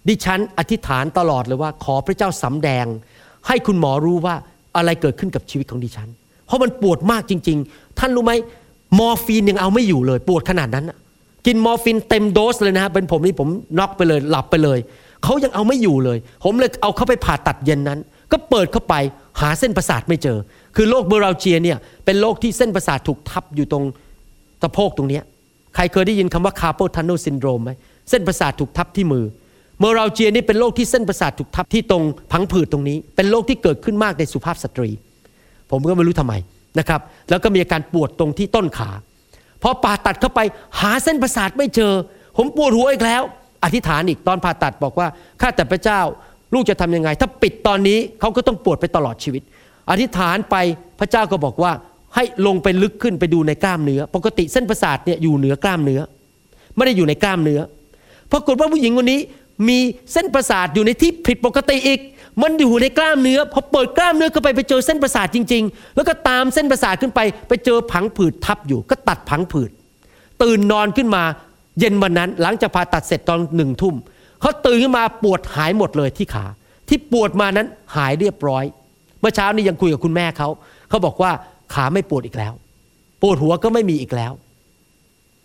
[0.07, 2.85] ดิฉันอธิษฐานตลอดเลยว่า ขอพระเจ้าสำแดง
[3.47, 4.35] ให้คุณหมอรู้ว่า
[4.77, 6.09] อะไรเกิดขึ้นกับชีวิตของดิฉัน
[6.45, 8.33] เพราะมันปวดมากจริง ๆ ท่านรู้ไหม
[8.99, 10.85] มอร์ฟีนยังเอาไม่อยู่เลย ปวดขนาดนั้น
[11.45, 13.49] กินมอร์ฟีนเต็มโดสเลยนะเป็นผมนี่ผม
[13.79, 14.79] น็อกไปเลยหลับไปเลย
[15.23, 17.99] เขายังเอาไม่อยู่เลย ผมเลยเอาเขาไปผ่าตัดเย็นนั้น
[18.31, 18.95] ก็เปิดเข้าไป
[19.41, 20.37] หาเส้นประสาทไม่เจอ
[20.75, 23.83] คือโรคเบอร์ราเจียเนี่ยเป็นโรคที่เส้นประสาทถูกทับอยู่ตรง
[24.63, 25.19] สะโพกตรงนี้
[25.75, 27.71] ใครเคยได้ยินคำว่าคาร์โปทันโนซินโดรมไหม
[28.09, 29.25] เส้นประสาทถูกทับที่มือ
[29.79, 34.89] เมอราเจียนี่เป็นโรคที่เส้นประสาทถูกทับที่ตรงพังผืดตรงนี้ เป็นโรคที่เกิดขึ้นมากในสุภาพสตรี
[35.69, 36.33] ผมก็ไม่รู้ทำไม
[36.79, 38.89] นะครับ แล้วก็มีอาการปวดตรงที่ต้นขา
[39.63, 40.39] พอผ่าตัดเข้าไป
[40.81, 41.93] หาเส้นประสาทไม่เจอ
[42.37, 43.23] ผมปวดหัวอีกแล้ว
[43.63, 45.07] อธิษฐานอีกตอนผ่าตัดบอกว่า
[45.41, 46.01] ข้าแต่พระเจ้า
[46.53, 49.43] ลูกจะทํำยังไง ถ้าปิดตอนนี้เขาก็ต้องปวดไปตลอดชีวิต
[49.89, 50.55] อธิษฐานไป
[50.99, 51.71] พระเจ้าก็บอกว่า
[52.15, 56.01] ให้ลงไปลึกขึ้นไปดูในกล้ามเนื้อ ปกติเส้นประสาทเนี่ยอยู่เหนือกล้ามเนื้อ
[56.75, 57.59] ไม่ได้อยู่ในกล้ามเนื้อ
[58.31, 59.19] ปรากฏว่าผู้หญิงคนนี้
[59.69, 59.79] มี
[60.13, 61.99] เส้นประสาทอยู่ในที่ผิดปกติอีก
[62.41, 69.69] มันอยู่ในกล้ามเนื้อพอเปิดกล้ามเนื้อเข้าไปไปเจอเส้นประสาทจริง ๆ แล้วก็ตามเส้นประสาทขึ้นไปไปเจอผังผืดทับอยู่ ก็ตัดผังผืด
[70.43, 71.23] ตื่นนอนขึ้นมา
[71.79, 73.95] เย็นวันนั้นหลังจากผ่าตัดเสร็จตอนหนึ่งทุ่ม
[74.41, 76.45] เขาตื่นขึ้นมาปวดหายหมดเลยที่ขา
[76.87, 78.63] ที่ปวดมานั้นหายเรียบร้อย
[79.19, 80.49] เมื่อเช้านี้ยังคุยกับคุณแม่เขา
[80.89, 81.31] เขาบอกว่า
[81.73, 82.53] ขาไม่ปวดอีกแล้ว
[83.21, 84.33] ปวดหัวก็ไม่มีอีกแล้ว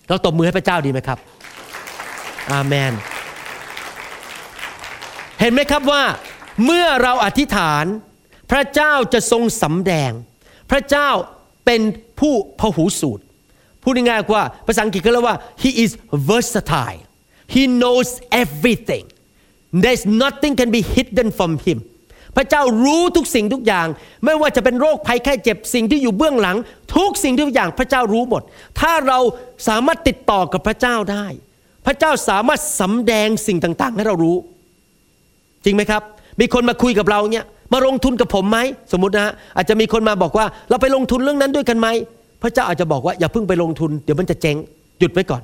[0.08, 1.18] เราตบมือให้พระเจ้าดีไหมครับ
[2.52, 2.92] อาเมน
[5.40, 6.02] เห็นไหมครับว่า
[6.64, 7.84] เมื่อเราอธิษฐาน
[8.50, 10.10] พระเจ้าจะทรงสำแดง
[10.70, 11.08] พระเจ้า
[11.64, 11.80] เป็น
[12.20, 13.24] ผู้พหูสูตร
[13.82, 15.90] พูดง่ายๆว่าภาษาอังกฤษเขาเรียกว่า he is
[16.30, 17.02] versatile
[17.54, 18.08] he knows
[18.42, 19.04] everything
[19.82, 21.78] there's nothing can be hidden from him
[22.36, 23.86] พระเจ้ารู้ทุกสิ่งทุกอย่าง
[24.24, 26.56] ไม่ว่าจะเป็นโรคภัยแค่เจ็บสิ่งที่อยู่เบื้องหลัง
[26.96, 28.42] ทุกสิ่งทุกอย่างพระเจ้ารู้หมด
[28.80, 29.18] ถ้าเรา
[29.68, 31.26] สามารถติดต่อกับพระเจ้าได้
[31.86, 34.36] พระเจ้าสามารถสำแดงสิ่งต่างๆ ให้เรารู้
[35.64, 36.02] จริงไหมครับ
[36.40, 38.58] มีคนมาคุยกับเราเนี่ยมาลงทุนกับผมไหม
[38.92, 41.88] สมมตินะฮะอาจจะมีคนมาบอกว่าเราไปลงทุนเรื่องนั้นด้วยกันไหม
[42.42, 44.56] พระเจ้าอาจจะบอกว่าอย่าเพิ่งไปลงทุน เดี๋ยวมันจะเจ๊ง
[44.98, 45.42] หยุดไว้ก่อน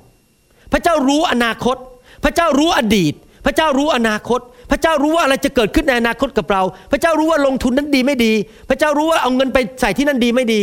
[0.73, 1.77] พระเจ้ารู้อนาคต
[2.25, 3.13] พระเจ้ารู้อดีต
[3.47, 4.41] พระเจ้ารู้อนาคต
[4.71, 6.63] พระเจ้ารู้ว่าอะไรจะเกิดขึ้นในอนาคตกับเรา
[6.93, 8.33] พระเจ้ารู้ว่าลงทุนนั้นดีไม่ดี
[8.69, 10.61] พระเจ้ารู้ว่าเอาเงินไปใส่ที่นั่นดีไม่ดี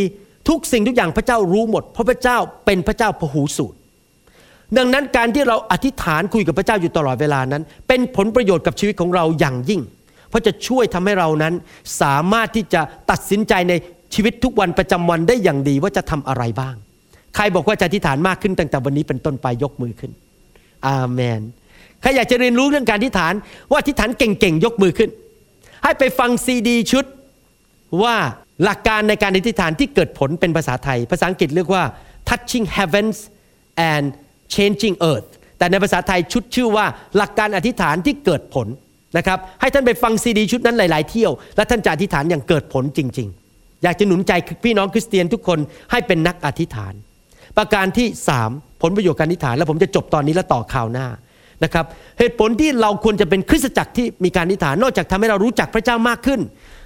[0.48, 3.76] ทุกสิ่งทุกอย่างพระเจ้ารู้หมด เพราะพระเจ้าเป็นพระเจ้าพหูสูตร
[4.76, 9.80] ดังนั้นการที่เราอธิษฐานคุยกับพระเจ้าอยู่ตลอดเวลานั้น เป็นผลประโยชน์กับชีวิตของเราอย่างยิ่ง
[10.28, 11.54] เพราะจะช่วยทำให้เรานั้น
[12.00, 12.80] สามารถที่จะ
[13.10, 13.72] ตัดสินใจใน
[14.14, 16.76] ชีวิตทุกวันประจำวันได้อย่างดีว่าจะทำอะไรบ้าง
[17.36, 20.12] ใครบอกว่าจะอธิษฐานมากขึ้นตั้งแต่วันนี้เป็นต้นไปยกมือขึ้น
[20.86, 21.40] อาเมน
[22.00, 23.34] ใครอยากจะเรียนรู้เรื่องการอธิษฐาน
[23.70, 25.10] ว่าอธิษฐานเก่งๆยกมือขึ้น
[25.84, 27.04] ให้ไปฟังซีดีชุด
[28.02, 28.16] ว่า
[28.64, 31.84] หลักการในการอธิษฐานที่เกิดผลเป็นภาษาไทย ภาษาอังกฤษเรียกว่า
[32.28, 33.18] touching heavens
[33.92, 34.06] and
[34.54, 38.66] changing earth แต่ในภาษาไทยชุดชื่อว่าหลักการอธิษฐานที่เกิดผล
[39.16, 44.32] นะครับให้ท่านไปฟังซีดีชุดนั้นหลาย ๆ เที่ยว และท่านจะอธิษฐานอย่างเกิดผลจริง ๆ อยากจะหนุนใจ
[44.64, 45.58] พี่น้องคริสเตียนทุกคน
[45.90, 46.94] ให้เป็นนักอธิษฐาน
[47.58, 48.08] ประการที่
[48.44, 51.06] 3 ผลประโยชน์การอธิฐาน แล้วผมจะจบตอนนี้แล้วต่อข่าวหน้า
[51.64, 51.84] นะครับ
[52.18, 56.40] เหตุผลที่เราควรจะเป็นคริสตจักรที่มีการอธิฐาน นอกจากทำให้เรารู้จักพระเจ้ามากขึ้น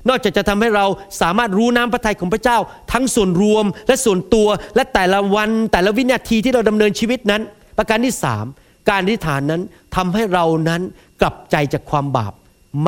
[0.09, 0.87] นอกจากจะทำให้เรา
[1.21, 2.59] สามารถรู้น้ำพระทัยของพระเจ้า
[2.93, 7.43] ทั้งส่วนรวมและส่วนตัวและแต่ละวันแต่ละวินาทีที่เราดำเนินชีวิตนั้น
[7.79, 8.45] ประการที่สาม
[8.89, 9.63] การอธิฐานนั้น
[9.97, 10.81] ทำให้เรานั้น
[11.21, 12.33] กลับใจจากความบาป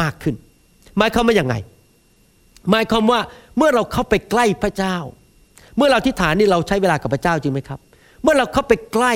[0.01, 0.35] มากขึ้น
[0.99, 1.55] หมายความว่าอย่างไง
[2.70, 3.20] หมายความว่า
[3.57, 4.97] เมื่อเราเข้าไปใกล้พระเจ้า
[5.77, 7.81] เมื่อเราอธิษฐานนี่เราใช้เวลากับพระเจ้าจริงไหมครับ
[8.22, 9.14] เมื่อเราเข้าไปใกล้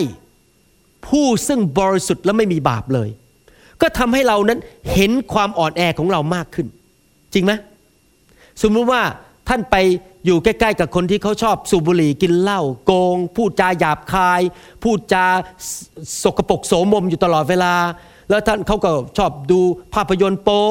[1.06, 3.08] ผู้ซึ่งบริสุทธิ์และไม่มีบาปเลย
[3.80, 4.58] ก็ทำให้เรานั้น
[4.92, 6.66] เห็นความอ่อนแอของเรามากขึ้น
[7.34, 7.52] จริงไหม
[8.62, 9.02] สมมติว่า
[9.48, 9.76] ท่านไป
[10.26, 14.40] อยู่ใกล้ๆกับคนที่เขาชอบสูบบุหรี่กินเหล้าโกง พูดจาหยาบคาย
[14.82, 15.24] พูดจา
[16.22, 17.74] สกปรกโสมมอยู่ตลอดเวลา
[18.30, 19.60] แล้วท่านเขาก็ชอบดู
[19.94, 20.64] ภาพยนตร์โป๊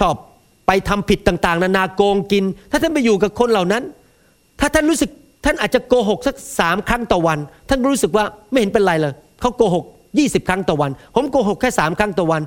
[0.00, 0.14] ชอบ
[0.66, 3.82] ไปทำผิดต่างๆ นานาโกงกิน ถ้าท่านไปอยู่กับคนเหล่านั้น
[4.60, 5.10] ถ้าท่านรู้สึก
[5.44, 7.38] ท่านอาจจะโกหกสักสามครั้งต่อวัน
[7.68, 9.84] ท่านรู้สึกว่าไม่เห็นเป็นไรเลยเขาโกหก
[10.16, 12.42] 20 ครั้งต่อวัน ผมโกหกแค่สามครั้งต่อวัน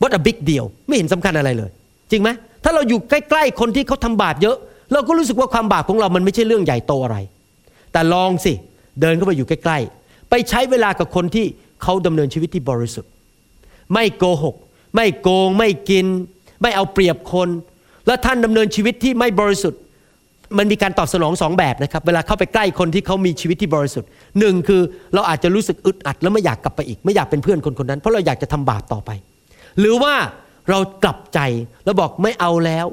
[0.00, 1.70] what a big deal ไม่เห็นสำคัญอะไรเลย
[2.10, 2.28] จริงไหม
[2.64, 4.56] ถ้าเราอยู่ใกล้ๆคนที่เขาทำบาปเยอะ
[4.92, 7.16] เราก็รู้สึกว่าความบาปของเรามันไม่ใช่เรื่องใหญ่โตอะไร
[7.92, 8.52] แต่ลองสิ
[9.00, 11.46] เดินเข้าไปอยู่ใกล้ๆ ไปใช้เวลากับคนที่
[11.82, 13.10] เขาดำเนินชีวิตที่บริสุทธิ์
[13.94, 14.54] ไม่โกหก
[14.94, 16.06] ไม่โกง ไม่กิน
[16.62, 17.48] ไม่เอาเปรียบคน
[18.06, 19.80] และท่านดำเนินชีวิตที่ไม่บริสุทธิ์
[20.58, 24.80] มันมีการตอบสนองสองแบบนะครับ เวลาเข้าไปใกล้คนที่เขามีชีวิตที่บริสุทธิ์หนึ่งคือ
[25.14, 29.10] เราอาจจะรู้สึกอึดอัดแล้วไม่อยากกลับไปอีก ไม่อยากเป็นเพื่อนคนคนนั้น เพราะเราอยากจะทำบาปต่อไป
[29.78, 30.14] หรือว่า
[30.70, 31.40] เรากลับใจ
[31.84, 32.86] แล้วบอกไม่เอาแล้ว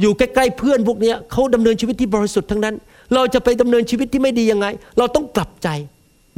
[0.00, 2.74] อยู่ใกล้ๆเพื่อนพวกนี้เขาดำเนินชีวิตที่บริสุทธิ์ทั้งนั้น
[3.14, 4.66] เราจะไปดำเนินชีวิตที่ไม่ดียังไง
[4.98, 5.68] เราต้องกลับใจ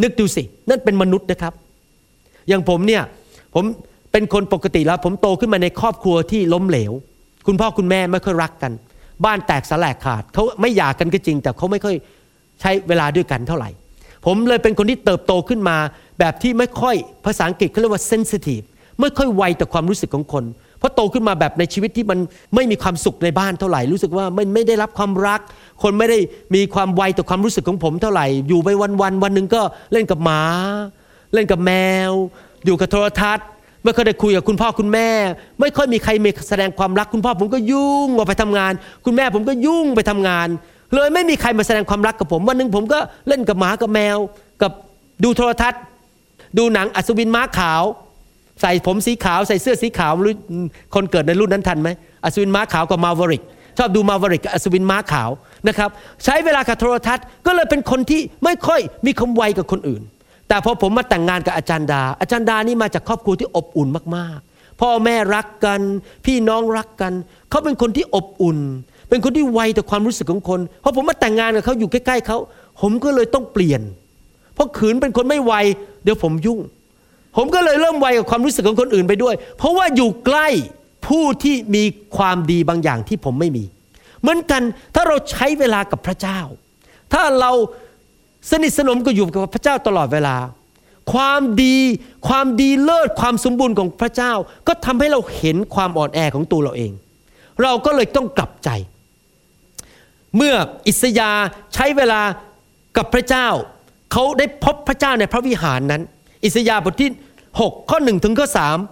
[0.03, 1.53] นึกดูสิ นั่นเป็นมนุษย์นะครับ
[2.49, 3.03] อย่างผมเนี่ย
[3.55, 3.65] ผม
[4.13, 6.93] เป็นคนปกติแล้ว ผมโตขึ้นมาในครอบครัวที่ล้มเหลว
[7.47, 8.73] คุณพ่อคุณแม่ไม่ค่อยรักกัน
[9.25, 11.97] บ้านแตกสลายขาดเขาไม่หย่ากันก็จริง แต่เขาไม่ค่อย
[12.61, 13.71] ใช้เวลาด้วยกันเท่าไหร่
[14.27, 15.77] ผมเลยเป็นคนที่เติบโตขึ้นมา
[16.19, 18.65] แบบที่ไม่ค่อยภาษาอังกฤษเขาเรียกว่า sensitive
[19.01, 20.45] ไม่ค่อยไวต่อความรู้สึกของคน
[20.79, 22.19] เพราะโตขึ้นมาแบบในชีวิตที่มัน
[22.55, 25.41] ไม่มีความสุขในบ้านเท่าไหร่ รู้สึกว่าไม่ไม่ได้รับความรัก
[25.83, 26.19] คนไม่ได้
[26.55, 29.63] มีความไวต่อความรู้สึกของผมเท่าไหร่ อยู่ไปวันวันวันหนึ่งก็
[29.93, 30.43] เล่นกับหมา
[31.35, 31.71] เล่นกับแม
[32.11, 32.13] ว
[32.65, 33.47] อยู่กับโทรทัศน์
[33.87, 35.09] ไม่ค่อยได้คุยกับคุณพ่อคุณแม่
[35.61, 38.73] ไม่ค่อยมีใครมีแสดงความรักคุณพ่อผมก็ยุ่งออกไปทำงาน
[39.05, 40.49] คุณแม่ผมก็ยุ่งไปทำงาน
[40.95, 44.17] เลยไม่มีใครมาแสดงความรักกับผม วันหนึ่งผมก็เล่นกับหมากับแมว
[44.63, 44.73] กับ
[45.25, 45.81] ดูโทรทัศน์
[46.59, 47.83] ดูหนังอัศวินม้าขาว
[48.63, 50.35] ใส่ผมสีขาวใส่เสื้อสีขาวรู้
[50.95, 51.89] คนเกิดในรุ่นนั้นทันไหม
[52.25, 53.43] อัศวินม้าขาวกับมาวริก
[53.79, 55.31] ชอบดูมาวริกกับอัศวินม้าขาว
[55.69, 55.91] นะครับ
[56.25, 60.03] ใช้เวลากับโทรทัศน์ก็เลยเป็นคนที่ไม่ค่อยมีคำไวกับคนอื่น
[60.49, 65.81] แต่พอผมมาแต่งงานกับอาจารย์ดา อาจารย์ดานี่มาจากครอบครัวที่อบอุ่นมากๆ พ่อแม่รักกัน
[66.27, 67.13] พี่น้องรักกัน
[67.51, 68.59] เขาเป็นคนที่อบอุ่น
[69.09, 72.39] เป็นคนที่ไวต่อความรู้สึกของคนพอผมมาแต่งงานกับเขาอยู่ใกล้ๆเขา
[72.81, 73.83] ผมก็เลยต้องเปลี่ยน
[74.55, 75.53] เพราะขืนเป็นคนไม่ไว
[76.03, 76.61] เดี๋ยวผมยุ่ง
[77.37, 80.49] ผมก็เลยเริ่มไวกับความรู้สึกของคนอื่นไปด้วย เพราะว่าอยู่ใกล้
[81.07, 81.85] ผู้ที่มี
[82.17, 83.65] ความดีบางอย่างที่ผมไม่มี
[84.21, 84.63] เหมือนกัน
[84.95, 86.41] ถ้าเราใช้เวลากับพระเจ้า
[87.13, 87.53] ถ้าเรา
[88.51, 90.37] สนิทสนมกับอยู่กับพระเจ้าตลอดเวลา
[91.13, 91.77] ความดี
[92.29, 94.33] ความดีเลิศความสมบูรณ์ของพระเจ้า
[94.67, 96.93] ก็ทำให้เราเห็นความอ่อนแอของตัวเราเอง
[97.63, 98.71] เราก็เลยต้องกลับใจ
[100.37, 100.55] เมื่อ
[100.89, 101.31] อิสยา
[101.75, 102.21] ใช้เวลา
[102.97, 103.49] กับพระเจ้า
[104.13, 106.03] เขาได้พบพระเจ้าในพระวิหารนั้น
[106.45, 107.11] อิสยาบทที่
[107.51, 108.49] 6 ข้อ1ถึงข้อ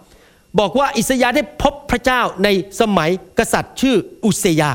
[0.07, 2.48] 3บอกว่าอิสยาได้พบพระเจ้าใน
[2.80, 4.72] สมัยกษัตริย์ชื่ออุเซยา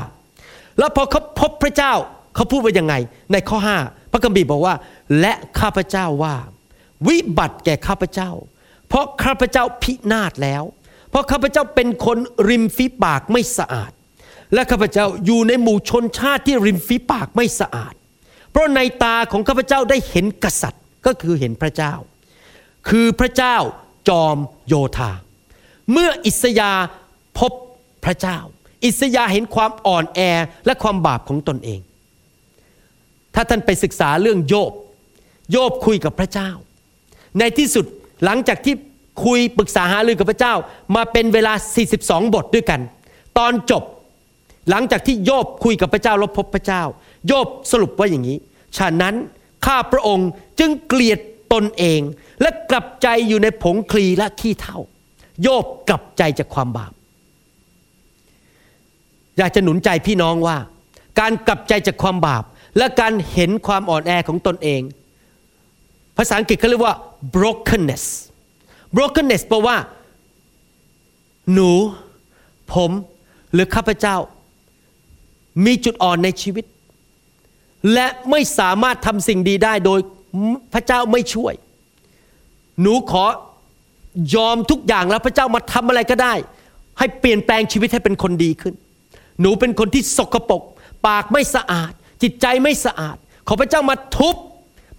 [0.78, 1.92] แล้วพอเขาพบพระเจ้า
[2.34, 2.94] เขาพูดว่ายังไง
[3.32, 4.74] ในข้อ 5 พระคัมภีบอกว่า
[5.20, 6.34] และข้าพเจ้าว่า
[7.08, 8.30] วิบัติแก่ข้าพเจ้า
[8.88, 10.62] เพราะข้าพเจ้าพินาศแล้ว
[11.10, 13.92] เพราะข้าพเจ้าเป็นคนริมฝีปากไม่สะอาด
[14.54, 17.94] และข้าพเจ้าอยู่ในหมู่ชนชาติที่ริมฝีปากไม่สะอาด
[18.50, 21.92] เพราะในตาของข้าพเจ้าได้เห็นกษัตริย์ก็คือเห็นพระเจ้า
[22.88, 23.56] คือพระเจ้า
[24.08, 24.36] จอม
[24.68, 25.12] โยธา
[25.92, 26.72] เมื่ออิสยา
[27.38, 27.52] พบ
[28.04, 28.38] พระเจ้า
[28.84, 30.20] อิสยาเห็นความอ่อนแอ
[30.66, 31.80] และความบาปของตนเอง
[33.34, 34.72] ถ้าท่านไปศึกษาเรื่องโยบ
[35.52, 36.50] โยบคุยกับพระเจ้า
[37.38, 37.84] ในที่สุด
[38.24, 38.74] หลังจากที่
[39.24, 40.54] คุยปรึกษาหารือกับพระเจ้า
[40.96, 41.52] มาเป็นเวลา
[41.92, 42.80] 42 บทด้วยกัน
[43.38, 43.82] ตอนจบ
[44.70, 46.82] หลังจากที่โยบคุยกับพระเจ้าแล้วพบพระเจ้า
[47.26, 48.38] โยบสรุปว่าอย่างนี้
[48.76, 49.14] ฉะนั้น
[49.66, 50.28] ข้าพระองค์
[50.58, 51.18] จึงเกลียด
[51.52, 52.00] ตนเอง
[52.40, 54.78] และกลับใจอยู่ในผงคลีและขี้เถ้า
[55.42, 56.92] โยบกลับใจจากความบาป
[59.38, 60.56] อยากจะหนุนใจพี่น้องว่า
[61.20, 62.44] การกลับใจจากความบาป
[62.78, 64.82] และการเห็นความอ่อนแอของตนเอง
[66.16, 66.94] ภาษาอังกฤษเขาเรียกว่า
[67.34, 68.04] brokenness
[68.96, 69.76] brokenness แปลว่า
[71.52, 71.70] หนู
[72.72, 72.90] ผม
[73.52, 74.16] หรือข้าพเจ้า
[75.64, 76.64] มีจุดอ่อนในชีวิต
[77.92, 80.00] และไม่สามารถทำสิ่งดีได้โดย
[80.72, 81.54] พระเจ้าไม่ช่วย
[82.80, 83.24] หนูขอ
[84.34, 86.34] ยอมทุกอย่างแล้วพระเจ้ามาทำอะไรก็ได้
[86.98, 88.74] ให้เปลี่ยนแปลงชีวิตให้เป็นคนดีขึ้น
[89.40, 90.62] หนูเป็นคนที่สกปรก
[91.06, 91.92] ปากไม่สะอาด
[92.22, 93.16] จิตใจไม่สะอาด
[93.48, 94.36] ขอพระเจ้ามาทุบ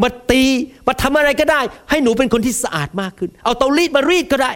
[0.03, 0.43] มาตี
[0.88, 4.51] มาทำอะไรก็ได้ ให้หนูเป็นคนที่สะอาดมากขึ้น เอาเตารีดมารีดก็ได้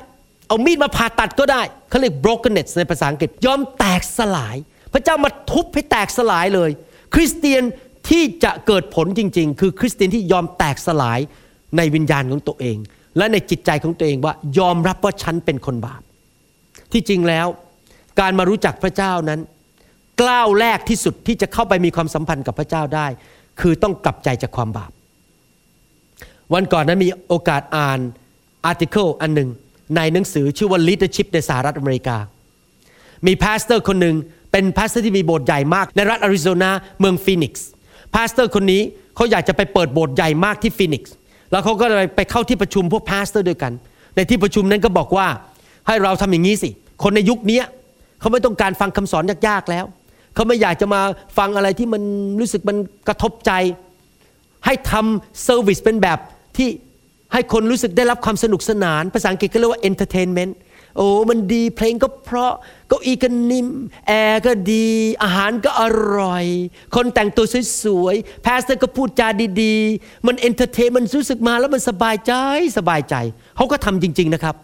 [0.48, 4.56] เอามีดมาผ่าตัดก็ได้เขาเรียก brokenness ในภาษาอังกฤษ ยอมแตกสลาย
[4.94, 6.70] พระเจ้ามาทุบให้แตกสลายเลย
[7.14, 7.64] คริสเตียน
[8.10, 11.20] ที่จะเกิดผลจริง ๆ คือคริสเตียนที่ยอมแตกสลาย
[11.78, 12.78] ในวิญญาณของตัวเอง
[13.18, 16.02] และในจิตใจของตัวเองว่ายอมรับว่าฉันเป็นคนบาป
[16.92, 17.48] ที่จริงแล้ว
[18.20, 19.40] การมารู้จักพระเจ้านั้น
[20.22, 23.08] กล้าวแรกที่สุดที่จะเข้าไปมีความสัมพันธ์กับพระเจ้าได้
[23.60, 24.92] คือต้องกลับใจจากความบาป
[26.54, 28.00] วันก่อนนั้นมีโอกาสอ่าน
[28.66, 29.50] อาร์ติเคิลอันหนึ่ง
[29.96, 32.18] ในหนังสือชื่อว่า Leadership ในสหรัฐอเมริกา
[33.28, 34.16] มี pastor คนหนึ่ง
[34.52, 37.68] เป็น pastor ที่มีโบสถ์ใหญ่มากในรัฐอาริโซนาเมืองฟีนิกซ์
[38.16, 38.82] pastor คนนี้
[39.16, 41.16] เขาอยากจะไปเปิดโบสถ์ใหญ่มากที่ฟีนิกซ์
[41.52, 43.74] แล้วเขาก็เลยไปเข้าที่ประชุมพวก pastor ด้วยกัน
[44.16, 45.28] ในที่ประชุมนั้นก็บอกว่า
[45.88, 46.70] ให้เราทำอย่างนี้สิ
[47.04, 47.62] คนในยุคนี้
[48.20, 49.86] เขาไม่ต้องการฟังคำสอนยากๆแล้ว
[50.36, 51.02] เขาไม่อยากจะมา
[51.38, 52.04] ฟังอะไรที่มัน
[52.40, 52.78] รู้สึกมัน
[53.08, 53.52] กระทบใจ
[54.66, 56.20] ให้ทำ service เป็นแบบ
[56.58, 56.70] ที่
[57.34, 60.54] ให้คนรู้สึกได้รับความสนุกสนาน ภาษาอังกฤษก็เรียกว่า entertainment
[60.98, 62.54] โอ้มันดีเพลงก็เพราะ
[62.88, 63.68] เก้าอี้ก็นิ่ม
[64.08, 64.88] แอร์ก็ดี
[65.24, 65.84] อาหารก็อ
[66.18, 66.46] ร่อย
[66.96, 67.46] คนแต่งตัว
[67.84, 69.28] สวยๆ pastor ก็พูดจา
[69.62, 72.34] ดีๆ มัน entertain มันรู้สึกมาแล้วมันสบายใจ
[72.78, 73.16] สบายใจ
[73.56, 74.56] เขาก็ทำจริง ๆนะครับ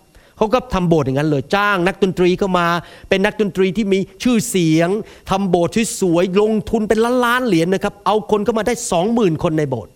[0.42, 2.68] เขาก็ทำโบสถ์อย่างนั้นเลยจ้าง นักดนตรีเข้ามา
[3.10, 4.90] เป็นนักดนตรีที่มีชื่อเสียง
[5.30, 9.92] ทำโบสถ์ที่สวยลงทุนเป็นล้านๆเหรียญนะครับ เอาคนเข้ามาได้สองหมื่นคนในโบสถ์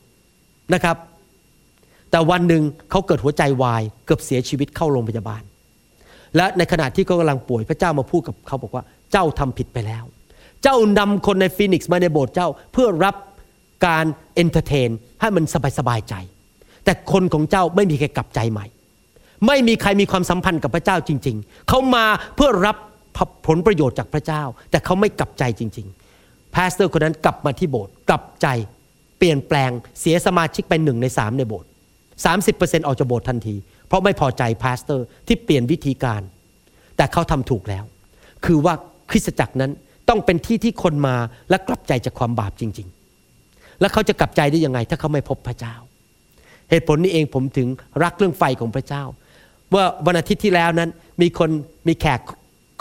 [0.73, 0.97] นะครับ
[2.11, 5.41] แต่วันหนึ่งเขาเกิดหัวใจวาย เกือบเสียชีวิตเข้าโรงพยาบาล
[6.35, 10.03] และในขณะที่เขากำลังป่วยพระเจ้ามาพูดกับเขาบอกว่าเจ้าทำผิดไปแล้ว
[10.63, 13.15] เจ้านำคนในฟีนิกซ์มาในโบสถ์เจ้าเพื่อรับ
[13.87, 14.89] การ entertain
[15.21, 16.13] ให้มันสบายสบายใจ
[16.85, 18.65] แต่คนของเจ้าไม่มีใครกลับใจใหม่
[19.47, 22.05] ไม่มีใครมีความสัมพันธ์กับพระเจ้าจริง ๆ เขามา
[22.35, 22.77] เพื่อรับ
[23.47, 28.47] ผลประโยชน์จากพระเจ้า แต่เขาไม่กลับใจจริงๆ pastor คนนั้นกลับมาที่โบสถ์กลับใจ
[29.17, 31.69] เปลี่ยนแปลงเสียสมาชิกไปหนึ่งในสามในโบสถ์
[32.25, 33.55] สามสิบเปอร์เซ็นต์ออกจากโบสถ์ทันที
[33.87, 36.21] เพราะไม่พอใจ pastor ที่เปลี่ยนวิธีการ
[36.97, 37.83] แต่เขาทำถูกแล้ว
[38.45, 38.73] คือว่า
[39.09, 39.71] คริสตจักรนั้น
[40.09, 41.15] ต้องเป็นที่ที่คนมา
[41.49, 42.87] และกลับใจจากความบาปจริง
[43.33, 45.75] ๆ แล้วเขาจะกลับใจได้ยังไง ถ้าเขาไม่พบพระเจ้า
[46.69, 47.67] เหตุผลนี้เองผมถึง
[48.03, 49.03] รักเรื่องไฟของพระเจ้า
[49.73, 50.89] ว่าวันอาทิตย์ที่แล้วนั้น
[51.21, 51.49] มีคน
[51.87, 52.19] มีแขก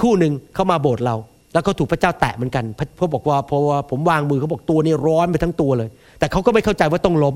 [0.01, 1.17] คู่หนึ่งเข้ามาโบสถ์เรา
[1.53, 2.65] แล้วเขาถูกพระเจ้าแตะเหมือนกัน
[2.97, 7.35] เขาบอกว่าเพราะว่าผมวางมือเขาบอกตัวนี่ร้อนไปทั้งตัวเลย แต่เขาก็ไม่เข้าใจว่าต้องล้ม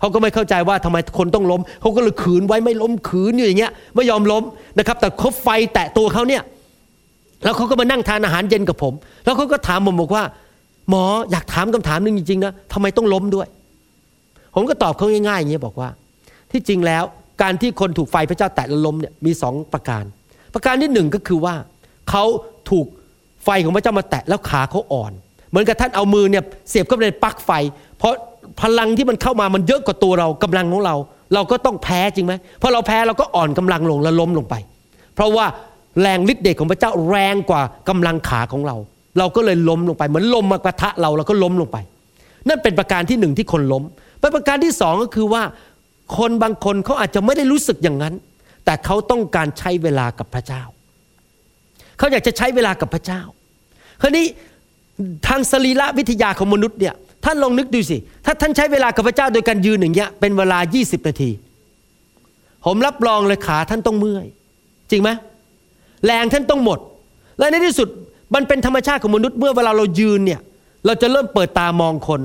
[0.00, 4.42] เขาก็ไม่เข้าใจว่าทำไมคนต้องล้มเขาก็เลยขืนไว้ไม่ล้มขืนอยู่อย่างเงี้ยไม่ยอมล้ม
[4.78, 6.42] นะครับ แต่เขาไฟแตะตัวเขาเนี่ย
[7.44, 10.24] แล้วเขาก็มานั่งทานอาหารเย็นกับผม แล้วเขาก็ถามผมบอกว่า
[10.90, 13.48] หมออยากถามคำถามหนึ่งจริงๆนะทำไมต้องล้มด้วย
[14.54, 15.88] ผมก็ตอบเขาง่ายๆอย่างเงี้ยบอกว่า
[16.50, 17.04] ที่จริงแล้ว
[17.42, 20.04] การที่คนถูกไฟพระเจ้าแตะแล้วล้มเนี่ยมีสองประการ
[20.54, 21.54] ประการที่หนึ่งก็คือว่า
[22.10, 22.24] เขา
[22.70, 22.86] ถูก
[23.44, 25.12] ไฟของพระเจ้ามาแตะแล้วขาเขาอ่อน
[25.50, 27.50] เหมือนกับท่านเอามือเนี่ยเสียบเข้าไปในปลั๊กไฟ
[27.98, 28.14] เพราะ
[28.62, 30.96] พลังที่มันเข้ามามันเยอะกว่าตัวเรากำลังของเรา
[31.34, 32.32] เราก็ต้องแพ้จริงไหม
[32.62, 34.54] พอเราแพ้เราก็อ่อนกำลังลงแล้วล้มลงไป
[35.14, 35.46] เพราะว่า
[36.00, 38.76] แรงฤทธิ์เดชของพระเจ้าแรงกว่ากำลังขาของเรา
[39.18, 41.78] เราก็เลยล้มลงไป เหมือนลมมากระทะเราเราก็ล้มลงไป
[42.48, 43.82] นั่นเป็นประการที่หนึ่งที่คนล้ม
[44.36, 45.42] ประการที่สองก็คือว่า
[46.16, 48.14] คนบางคนเขาอาจจะไม่ได้รู้สึกอย่างนั้น
[48.64, 50.62] แต่เขาต้องการใช้เวลากับพระเจ้า
[51.98, 53.20] เขาอยากจะใช้เวลากับพระเจ้า
[54.00, 54.26] คราวนี้
[55.26, 56.94] ทางสรีระวิทยาของมนุษย์เนี่ย
[57.24, 61.30] ท่านลองนึกดูสิ ถ้าท่านใช้เวลากับพระเจ้าโดยการยืนอย่างเงี้ยเป็นเวลา 20 นาที
[62.64, 64.26] ผมรับรองเลยขาท่านต้องเมื่อย
[64.90, 65.10] จริงไหม
[66.06, 66.78] แรงท่านต้องหมด
[67.38, 67.88] และในที่สุด
[68.34, 70.40] มันเป็นธรรมชาติของมนุษย์เมื่อเวลาเรายืนเนี่ย
[70.86, 72.20] เราจะเริ่มเปิดตามองคน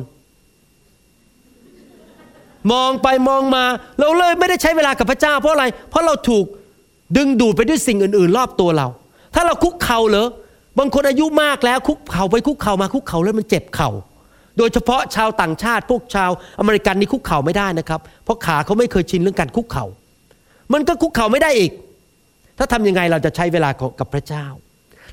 [2.71, 3.63] มองไปมองมา
[3.99, 6.45] เราเลยไม่ได้ใช้เวลากับพระเจ้า เพราะอะไร เพราะเราถูก
[7.17, 8.87] ดึงดูดไปด้วยสิ่งอื่น ๆ รอบตัวเรา
[9.35, 10.27] ถ้าเราคุกเข่าเหรอ
[10.79, 13.89] บางคนอายุมากแล้วคุกเข่าไปคุกเข่ามาคุกเข่าแล้วมันเจ็บเข่า
[14.57, 19.85] โดยเฉพาะชาวต่างชาติ พวกชาวอเมริกันนี่คุกเข่าไม่ได้นะครับ เพราะขาเขาไม่เคยชินเรื่องการคุกเข่า
[20.73, 21.71] มันก็คุกเข่าไม่ได้อีก
[22.57, 24.45] ถ้าทำยังไงเราจะใช้เวลากับพระเจ้า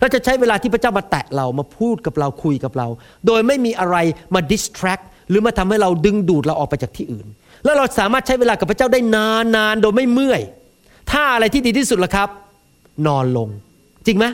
[0.01, 2.89] เราจะใช้เวลาที่พระเจ้ามาแตะเรามาพูดกับเราคุยกับเรา
[3.27, 3.97] โดยไม่มีอะไร
[4.35, 7.27] มา distract หรือมาทำให้เราดึงดูดเราออกไปจากที่อื่น
[7.65, 10.41] แล้วเราสามารถใช้เวลากับพระเจ้าได้นานนานโดยไม่เมื่อย
[11.11, 12.29] ถ้าอะไรที่ดีที่สุดล่ะครับ
[13.07, 13.49] นอนลง
[14.07, 14.27] จริงไหม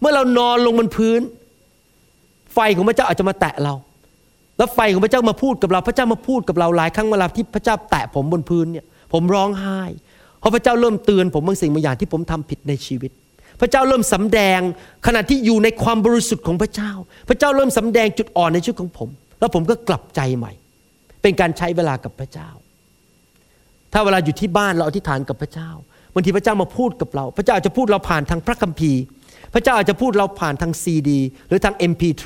[0.00, 1.20] เมื่อเรานอนลงบนพื้น
[2.54, 3.74] ไฟของพระเจ้าอาจจะมาแตะเรา
[4.58, 9.80] แล้วไฟของพระเจ้ามาพูดกับเรา พระเจ้ามาพูดกับเราหลายครั้งเวลาที่พระเจ้าแตะผมบนพื้นเนี่ย ผมร้องไห้
[10.38, 13.10] เพราะพระเจ้าเริ่มเตือนผมบางสิ่งบางอย่างที่ผมทำผิดในชีวิต
[13.60, 14.60] พระเจ้าเริ่มสำแดง
[15.06, 16.90] ขณะที่อยู่ในความบริสุทธิ์ของพระเจ้า
[17.28, 19.08] พระเจ้าเริ่มสำแดงจุดอ่อนในชีวิตของผม
[19.40, 20.52] แล้วผมก็กลับใจใหม่
[21.22, 22.48] เป็นการใช้เวลากับพระเจ้า
[23.94, 25.70] ถ้าเวลาอยู่ที่บ้านเราอธิษฐานกับพระเจ้า
[26.14, 29.00] บางทีพระเจ้ามาพูดกับเรา พระเจ้าอาจจะพูดเราผ่านทางพระคัมภีร์
[29.54, 32.24] พระเจ้าอาจจะพูดเราผ่านทางซีดี หรือทาง MP3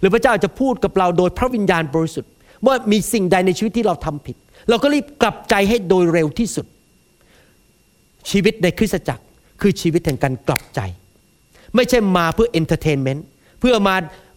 [0.00, 2.30] หรือพระเจ้าอาจจะพูดกับเราโดยพระวิญญาณบริสุทธิ์
[2.66, 4.36] ว่ามีสิ่งใดในชีวิตที่เราทำผิด
[4.68, 6.66] เราก็รีบกลับใจให้โดยเร็วที่สุด
[8.30, 9.24] ชีวิตในคริสตจักร
[9.60, 10.80] คือชีวิตแห่งการกลับใจ
[11.74, 13.24] ไม่ใช่มาเพื่อ entertainment
[13.60, 13.94] เพื่อมา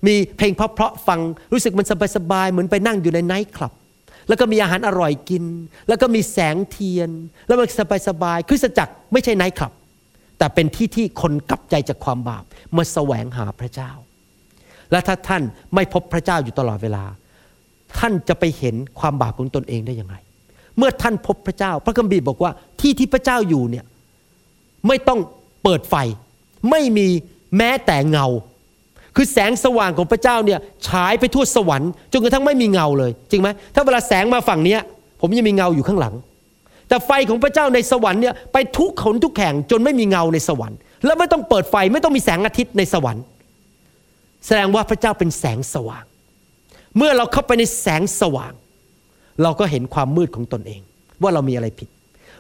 [0.08, 1.20] มีเพลงเพราะๆฟัง
[1.54, 3.74] รู้สึกมันสบายๆเหมือนไปนั่งอยู่ในไนท์คลับ
[4.32, 5.44] แล้วก็มีอาหารอร่อยกิน
[5.88, 7.10] แล้วก็มีแสงเทียน
[7.48, 7.68] แล้วมัน
[8.08, 9.74] สบายๆคริสตจักรไม่ใช่ไนท์คลับ
[10.38, 12.44] แต่เป็นที่ที่คนกลับใจจากความบาป
[12.76, 13.92] มาแสวงหาพระเจ้า
[14.92, 15.42] และถ้าท่าน
[15.76, 17.04] ไม่พบพระเจ้าอยู่ตลอดเวลา
[17.98, 20.16] ท่านจะไปเห็นความบาปของตนเองได้ยังไง
[20.78, 22.52] เมื่อท่านพบพระเจ้า พระคัมภีร์บอกว่า
[22.82, 23.86] ที่ที่พระเจ้าอยู่เนี่ย
[24.88, 25.20] ไม่ต้อง
[25.64, 25.96] เปิดไฟ
[26.70, 27.08] ไม่มี
[27.58, 28.28] แม้แต่เงา
[29.16, 34.82] คือแสงสว่างของพระเจ้าเนี่ยฉายไปทั่วสวรรค์จนกระทั่งไม่มีเงาเลย จริงไหมถ้าเวลาแสงมาฝั่งเนี้ย
[35.22, 36.14] ผมยังมีเงาอยู่ข้างหลัง
[36.88, 43.24] แต่ไฟของพระเจ้าในสวรรค์เนี่ยไปทุกขนทุกแห่งจนไม่มีเงาในสวรรค์ แล้วไม่ต้องเปิดไฟไม่ต้องมีแสงอาทิตย์ในสวรรค์
[44.46, 46.04] แสดงว่าพระเจ้าเป็นแสงสว่าง
[46.98, 48.54] เมื่อเราเข้าไปในแสงสว่าง
[49.44, 50.82] เราก็เห็นความมืดของตนเอง
[51.22, 51.90] ว่าเรามีอะไรผิด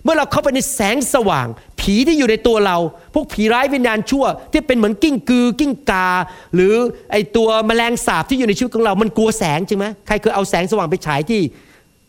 [0.03, 1.47] เมื่อเราเข้าไปในแสงสว่าง
[1.79, 2.77] ผีที่อยู่ในตัวเรา
[3.13, 6.09] พวกผีร้ายวิญญาณชั่ว ที่เป็นเหมือนกิ้งกือ กิ้งกา
[6.55, 6.73] หรือ
[7.11, 11.41] ไอตัวแมลงสาบที่อยู่ในชีวิตของเรา มันกลัวแสงจริงไหมใครเคยเอาแสงสว่างไปฉายที่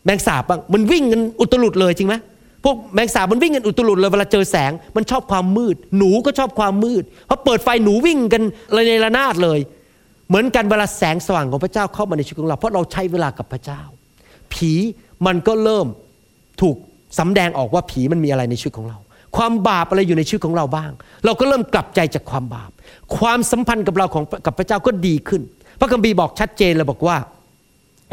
[0.05, 2.14] แมงสาบบ้างมันวิ่งกันอุตลุดเลยจริงไหม
[2.64, 9.61] พวกแมงสาบมันวิ่งกันอุตลุดเลยเวลาเจอแสง มันชอบความมืด หนูก็ชอบความมืดพอเปิดไฟหนูวิ่งกันเลยในระนาดเลย
[10.28, 13.80] เหมือนกันเวลาแสงสว่างของพระเจ้าเข้ามาในชีวิตของเรา เพราะเราใช้เวลากับพระเจ้า
[14.53, 14.72] ผี
[15.26, 15.86] มันก็เริ่ม
[16.61, 16.76] ถูก
[17.19, 18.99] สำแดงออกว่าผีมันมีอะไรในชีวิตของเรา
[19.37, 20.91] ความบาปอะไรอยู่ในชีวิตของเราบ้าง
[21.25, 22.71] เราก็เริ่มกลับใจจากความบาป
[23.17, 25.43] ความสัมพันธ์กับเราของกับพระเจ้าก็ดีขึ้น
[25.81, 27.17] พระคัมภีร์บอกชัดเจนเลยบอกว่า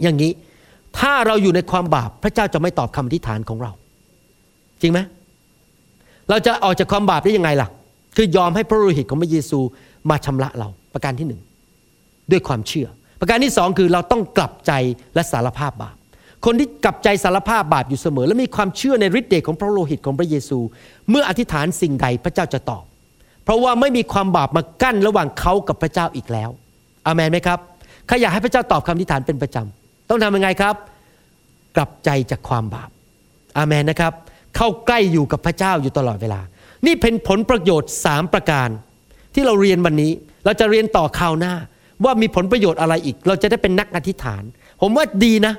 [0.03, 0.31] อย่างนี้
[0.99, 3.71] ถ้าเราอยู่ในความบาปพระเจ้าจะไม่ตอบคำอธิษฐานของเรา
[4.81, 4.99] จริงไหม
[6.29, 7.69] เราจะออกจากความบาปได้ยังไงล่ะ
[8.15, 9.59] คือยอมให้พระโลหิตของพระเยซู
[10.09, 11.41] มาชำระเราประการที่หนึ่ง
[12.31, 12.87] ด้วยความเชื่อ
[13.19, 14.71] ประการที่สองคือเราต้องกลับใจ
[15.15, 15.95] และสารภาพบาป
[16.45, 20.59] คนที่กลับใจสารภาพบาปอยู่เสมอ และมีความเชื่อในฤทธิ์เดชของพระโลหิตของพระเยซู
[21.09, 22.83] เมื่ออธิษฐานสิ่งใดพระเจ้าจะตอบ
[23.43, 26.49] เพราะว่าไม่มีความบาปมากั้นระหว่างเขากับพระเจ้าอีกแล้ว
[27.07, 27.59] อามนไหมครับ
[28.07, 30.75] ใครอยากให้พระเจ้าตอบคำอธิษฐานเป็นประจำต้องทำยังไงครับ
[31.75, 32.89] กลับใจจากความบาป
[33.57, 34.13] อาเมนนะครับ
[34.55, 36.41] เข้าใกล้อยู่กับพระเจ้าอยู่ตลอดเวลา
[36.85, 38.69] นี่เป็นผลประโยชน์สามประการ
[39.33, 40.11] ที่เราเรียนวันนี้
[40.45, 41.53] เราจะเรียนต่อคราวหน้า
[42.03, 44.43] ว่ามีผลประโยชน์อะไรอีก เราจะได้เป็นนักอธิษฐาน
[44.81, 45.53] ผมว่าดีนะ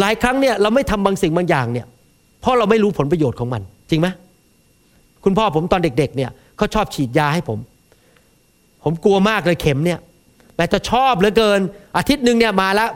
[0.00, 1.86] หลายครั้งเนี่ยเราไม่ทำบางสิ่งบางอย่างเนี่ย
[2.40, 4.08] เพราะเราไม่รู้ผลประโยชน์ของมัน จริงไหม
[5.24, 7.58] คุณพ่อผมตอนเด็ก ๆ เนี่ยเขาชอบฉีดยาให้ผม
[8.84, 9.98] ผมกลัวมากเลยเข็มเนี่ย
[10.56, 11.60] แต่จะชอบเหลือเกิน
[11.96, 12.90] อาทิตย์หนึ่งเนี่ยมาแล้ว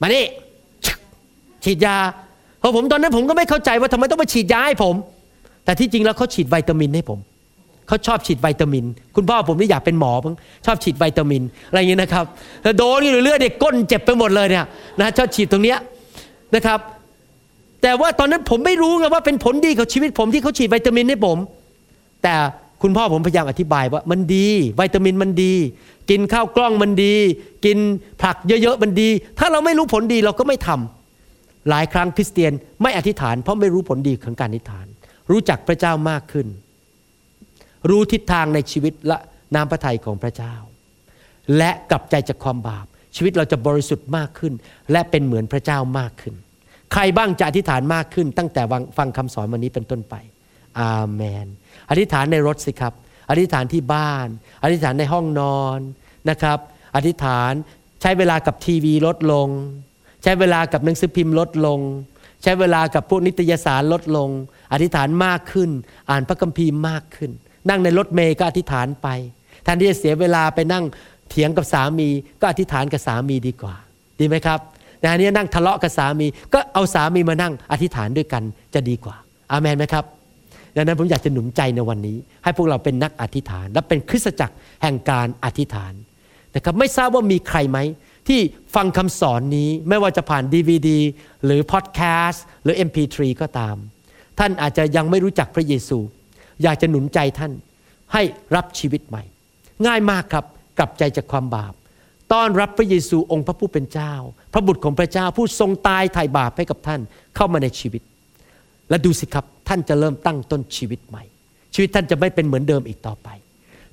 [0.00, 0.24] มานี่
[1.64, 1.96] ฉีดยา
[2.62, 4.94] พอผมตอนนั้นผมก็ไม่เข้าใจว่าทำไมต้องมาฉีดยาให้ผม
[5.64, 7.18] แต่ที่จริงแล้วเขาฉีดวิตามินให้ผม
[7.88, 8.84] เขาชอบฉีดวิตามิน
[9.16, 10.34] คุณพ่อผมนี่อยากเป็นหมอพัง
[10.66, 12.24] ชอบฉีดวิตามิน อะไรอย่างนี้นะครับ
[12.62, 14.64] แต่โดนอยู่เรื่อยเด็กก้นเจ็บไปหมดเลยเนี่ย
[15.00, 15.78] นะชอบฉีดตรงเนี้ย
[16.54, 16.78] นะครับ
[17.82, 21.38] แต่ว่าตอนนั้นผมไม่รู้ไงว่าเป็นผลดีกับชีวิตผมที่เขาฉีดวิตามินให้ผม
[22.22, 22.34] แต่
[22.82, 24.48] คุณพ่อผมพยายามอธิบายว่ามันดี
[24.80, 25.54] วิตามินมันดี
[26.10, 27.14] กินข้าวกล้องมันดี
[27.64, 27.78] กิน
[28.22, 29.08] ผักเยอะๆมันดี
[29.38, 34.86] ถ้าเราไม่รู้ผลดีเราก็ไม่ทำหลายครั้งคริสเตียนไม่อธิษฐาน เพราะไม่รู้ผลดีของการอธิษฐาน
[35.30, 36.46] รู้จักพระเจ้ามากขึ้น
[37.88, 39.18] รู้ทิศทางในชีวิตและ
[39.54, 40.54] น้ำพระทัยของพระเจ้า
[41.56, 44.52] และกลับใจจากความบาป ชีวิตเราจะบริสุทธิ์มากขึ้น
[44.92, 46.34] และเป็นเหมือนพระเจ้ามากขึ้น
[46.92, 48.62] ใครบ้างจะอธิษฐานมากขึ้น ตั้งแต่
[48.98, 50.14] ฟังคำสอนวันนี้เป็นต้นไป
[50.80, 51.46] อาเมน
[51.90, 52.92] อธิษฐานในรถสิครับ
[53.30, 54.26] อธิษฐานที่บ้าน
[54.62, 55.78] อธิษฐานในห้องนอน
[56.30, 56.58] นะครับ
[56.96, 57.52] อธิษฐาน
[58.02, 59.48] ใช้เวลากับทีวีลดลง
[60.22, 61.80] ใช้เวลากับหนังสือพิมพ์ลดลง
[62.42, 64.30] ใช้เวลากับพวกนิตยสารลดลง
[64.72, 65.70] อธิษฐานมากขึ้น
[66.10, 67.30] อ่านพระคัมภีร์มากขึ้น
[67.70, 69.08] นั่งในรถเมย์ก็อธิษฐานไป
[69.62, 70.84] แทนที่จะเสียเวลาไปนั่ง
[71.30, 72.08] เถียงกับสามี
[72.40, 73.74] ก็อธิษฐานกับสามีดีกว่า
[74.20, 74.60] ดีไหมครับ
[75.00, 78.42] แต่อันนี้นั่งทะเลาะกับสามี ก็เอาสามีมานั่งอธิษฐานด้วยกัน
[78.74, 79.16] จะดีกว่า
[79.50, 80.04] อามันไหมครับ
[80.76, 85.92] ดังนั้นผมอยากจะหนุนใจในวันนี้ ให้พวกเราเป็นนักอธิษฐาน และเป็นคริสตจักรแห่งการอธิษฐาน
[86.54, 87.78] นะครับไม่ทราบว่ามีใครไหม
[88.28, 88.40] ที่
[88.74, 90.88] ฟังคำสอนนี้ไม่ว่าจะผ่าน DVD
[91.44, 93.76] หรือพอดแคสต์หรือ MP3 ก็ตาม
[94.38, 95.98] ท่านอาจจะยังไม่รู้จักพระเยซู
[96.62, 97.52] อยากจะหนุนใจท่าน
[98.12, 98.22] ให้
[98.56, 99.22] รับชีวิตใหม่
[99.86, 100.44] ง่ายมากครับ
[100.78, 101.72] กลับใจจากความบาป
[102.32, 104.12] ต้อนรับพระเยซูองค์พระผู้เป็นเจ้า
[104.52, 107.00] พระบุตรของพระเจ้าผู้ทรงตายไถ่บาปให้กับท่าน
[107.36, 108.02] เข้ามาในชีวิต
[108.90, 111.22] และดูสิครับท่านจะเริ่มตั้งต้นชีวิตใหม่
[111.74, 113.28] ชีวิตท่านจะไม่เป็นเหมือนเดิมอีกต่อไป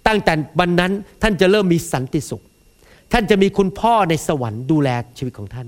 [0.07, 0.91] ตั้งแต่วันนั้น
[1.21, 2.43] ท่านจะเริ่มมีสันติสุข
[3.13, 5.67] ท่านจะมีคุณพ่อในสวรรค์ดูแลชีวิตของท่าน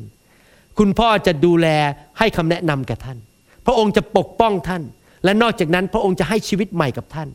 [0.79, 1.67] คุณพ่อจะดูแล
[2.19, 3.17] ให้คำแนะนำแก่ท่าน
[3.65, 4.83] พระองค์จะปกป้องท่าน
[5.25, 7.29] และนอกจากนั้นพระองค์จะให้ชีวิตใหม่กับท่าน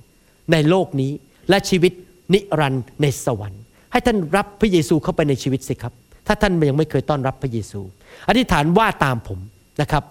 [0.53, 1.13] ในโลกนี้
[1.51, 1.93] และชีวิต
[2.33, 3.63] นิรันดร์ในสวรรค์
[3.93, 5.93] ให้ท่านรับพระเยซูเข้าไปในชีวิตสิครับ
[6.27, 7.81] ถ้าท่านยังไม่เคยต้อนรับพระเยซู
[8.29, 9.39] อธิษฐานว่าตามผม
[9.81, 10.05] นะครับ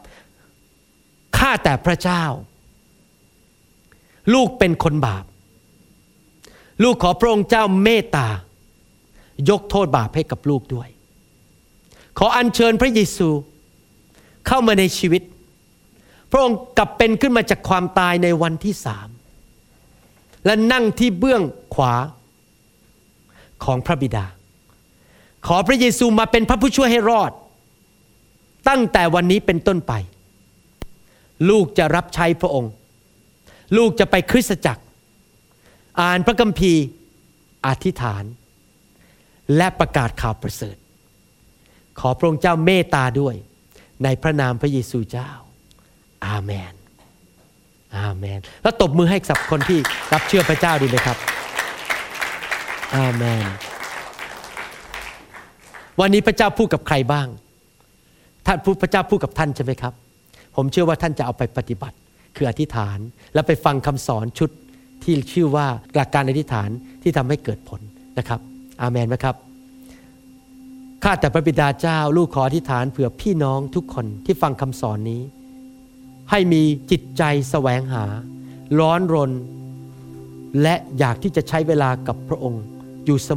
[1.38, 2.24] ข้าแต่พระเจ้า
[4.34, 5.26] ลูกเป็นคนบาป
[6.84, 8.28] ลูกขอพระองค์เจ้าเมตตา
[9.50, 10.90] ยกโทษบาปให้กับลูกด้วย
[12.18, 13.30] ขออัญเชิญพระเยซู
[14.48, 15.22] เข้ามาในชีวิต
[16.32, 19.10] พระองค์กลับเป็นขึ้นมาจากความตายในวันที่สาม
[20.46, 21.42] และนั่งที่เบื้อง
[21.76, 21.94] ขวา
[23.64, 24.26] ของพระบิดา
[25.48, 27.32] ขอพระเยซูมาเป็นพระผู้ช่วยให้รอด
[28.70, 29.94] ตั้งแต่วันนี้เป็นต้นไป
[31.50, 32.72] ลูกจะรับใช้พระองค์
[33.78, 34.84] ลูกจะไปคริสตจักร
[36.02, 36.84] อ่านพระคัมภีร์
[37.66, 38.24] อธิษฐาน
[39.58, 40.78] และประกาศข่าวประเสริฐ
[42.00, 43.36] ขอพระองค์เจ้าเมตตาด้วย
[44.04, 45.30] ในพระนามพระเยซูเจ้า
[46.26, 46.74] อาเมน
[47.98, 49.80] อาเมน แล้วตบมือให้กับคนที่
[50.14, 51.18] รับเชื่อพระเจ้าดีไหมครับ
[52.96, 53.46] อาเมน
[56.00, 57.28] วันนี้พระเจ้าพูดกับใครบ้าง
[58.46, 59.94] ท่านพูดพระเจ้าพูดกับท่านใช่ไหมครับ
[60.56, 61.96] ผมเชื่อว่าท่านจะเอาไปปฏิบัติ
[62.36, 62.98] คืออธิษฐาน
[63.34, 64.50] แล้วไปฟังคำสอนชุด
[65.04, 66.70] ที่ชื่อว่าหลักการอธิษฐาน
[67.04, 67.82] ที่ทำให้เกิดผล
[68.18, 68.40] นะครับ
[68.82, 69.36] อาเมนไหมครับ
[71.04, 75.22] ข้าแต่พระบิดาเจ้า ลูกขออธิษฐานเผื่อพี่น้องทุกคนที่ฟังคำสอนนี้
[76.32, 78.06] ให้มีจิตใจแสวงหา
[78.80, 79.32] ร้อนรน
[80.62, 82.64] และอยากที่จะใช้เวลากับพระองค์
[83.06, 83.32] อยู่เส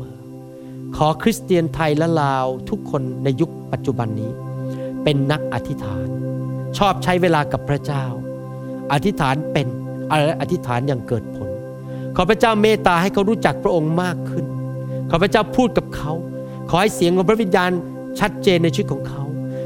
[0.00, 4.30] มอๆขอคริสเตียนไทยและลาวทุกคนในยุคปัจจุบันนี้
[5.04, 6.06] เป็นนักอธิษฐาน
[6.78, 8.04] ชอบใช้เวลากับพระเจ้า
[8.92, 9.66] อธิษฐานเป็น
[10.40, 11.48] อธิษฐานอย่างเกิดผล
[12.16, 14.46] ขอพระเจ้าเมตตาให้เขารู้จักพระองค์มากขึ้น
[15.10, 16.12] ขอพระเจ้าพูดกับเขา
[16.70, 17.70] ขอให้เสียงของพระวิญญาณ
[18.20, 19.22] ชัดเจนในชีวิตของเขา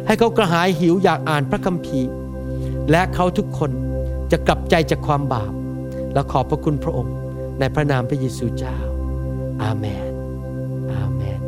[0.07, 2.11] ให้เขากระหายหิวอยากอ่านพระคัมภีร์
[2.91, 3.71] และเขาทุกคน
[4.33, 5.53] จะกลับใจจากความบาป
[6.15, 7.15] และขอบพระคุณพระองค์
[7.59, 8.77] ในพระนามพระเยซูเจ้า
[9.63, 10.13] อาเมน
[10.93, 11.41] อาเมน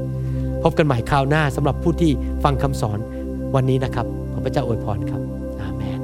[0.63, 2.13] พบกันใหม่คราวหน้าสำหรับผู้ที่
[2.45, 2.99] ฟังคำสอน
[3.55, 5.21] วันนี้นะครับขอพระเจ้าอวยพรครับ
[5.61, 6.01] อาเมน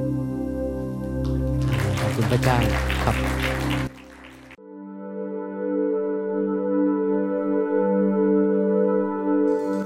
[1.99, 2.57] ขอบคุณพระเจ้า
[3.03, 3.15] ครับ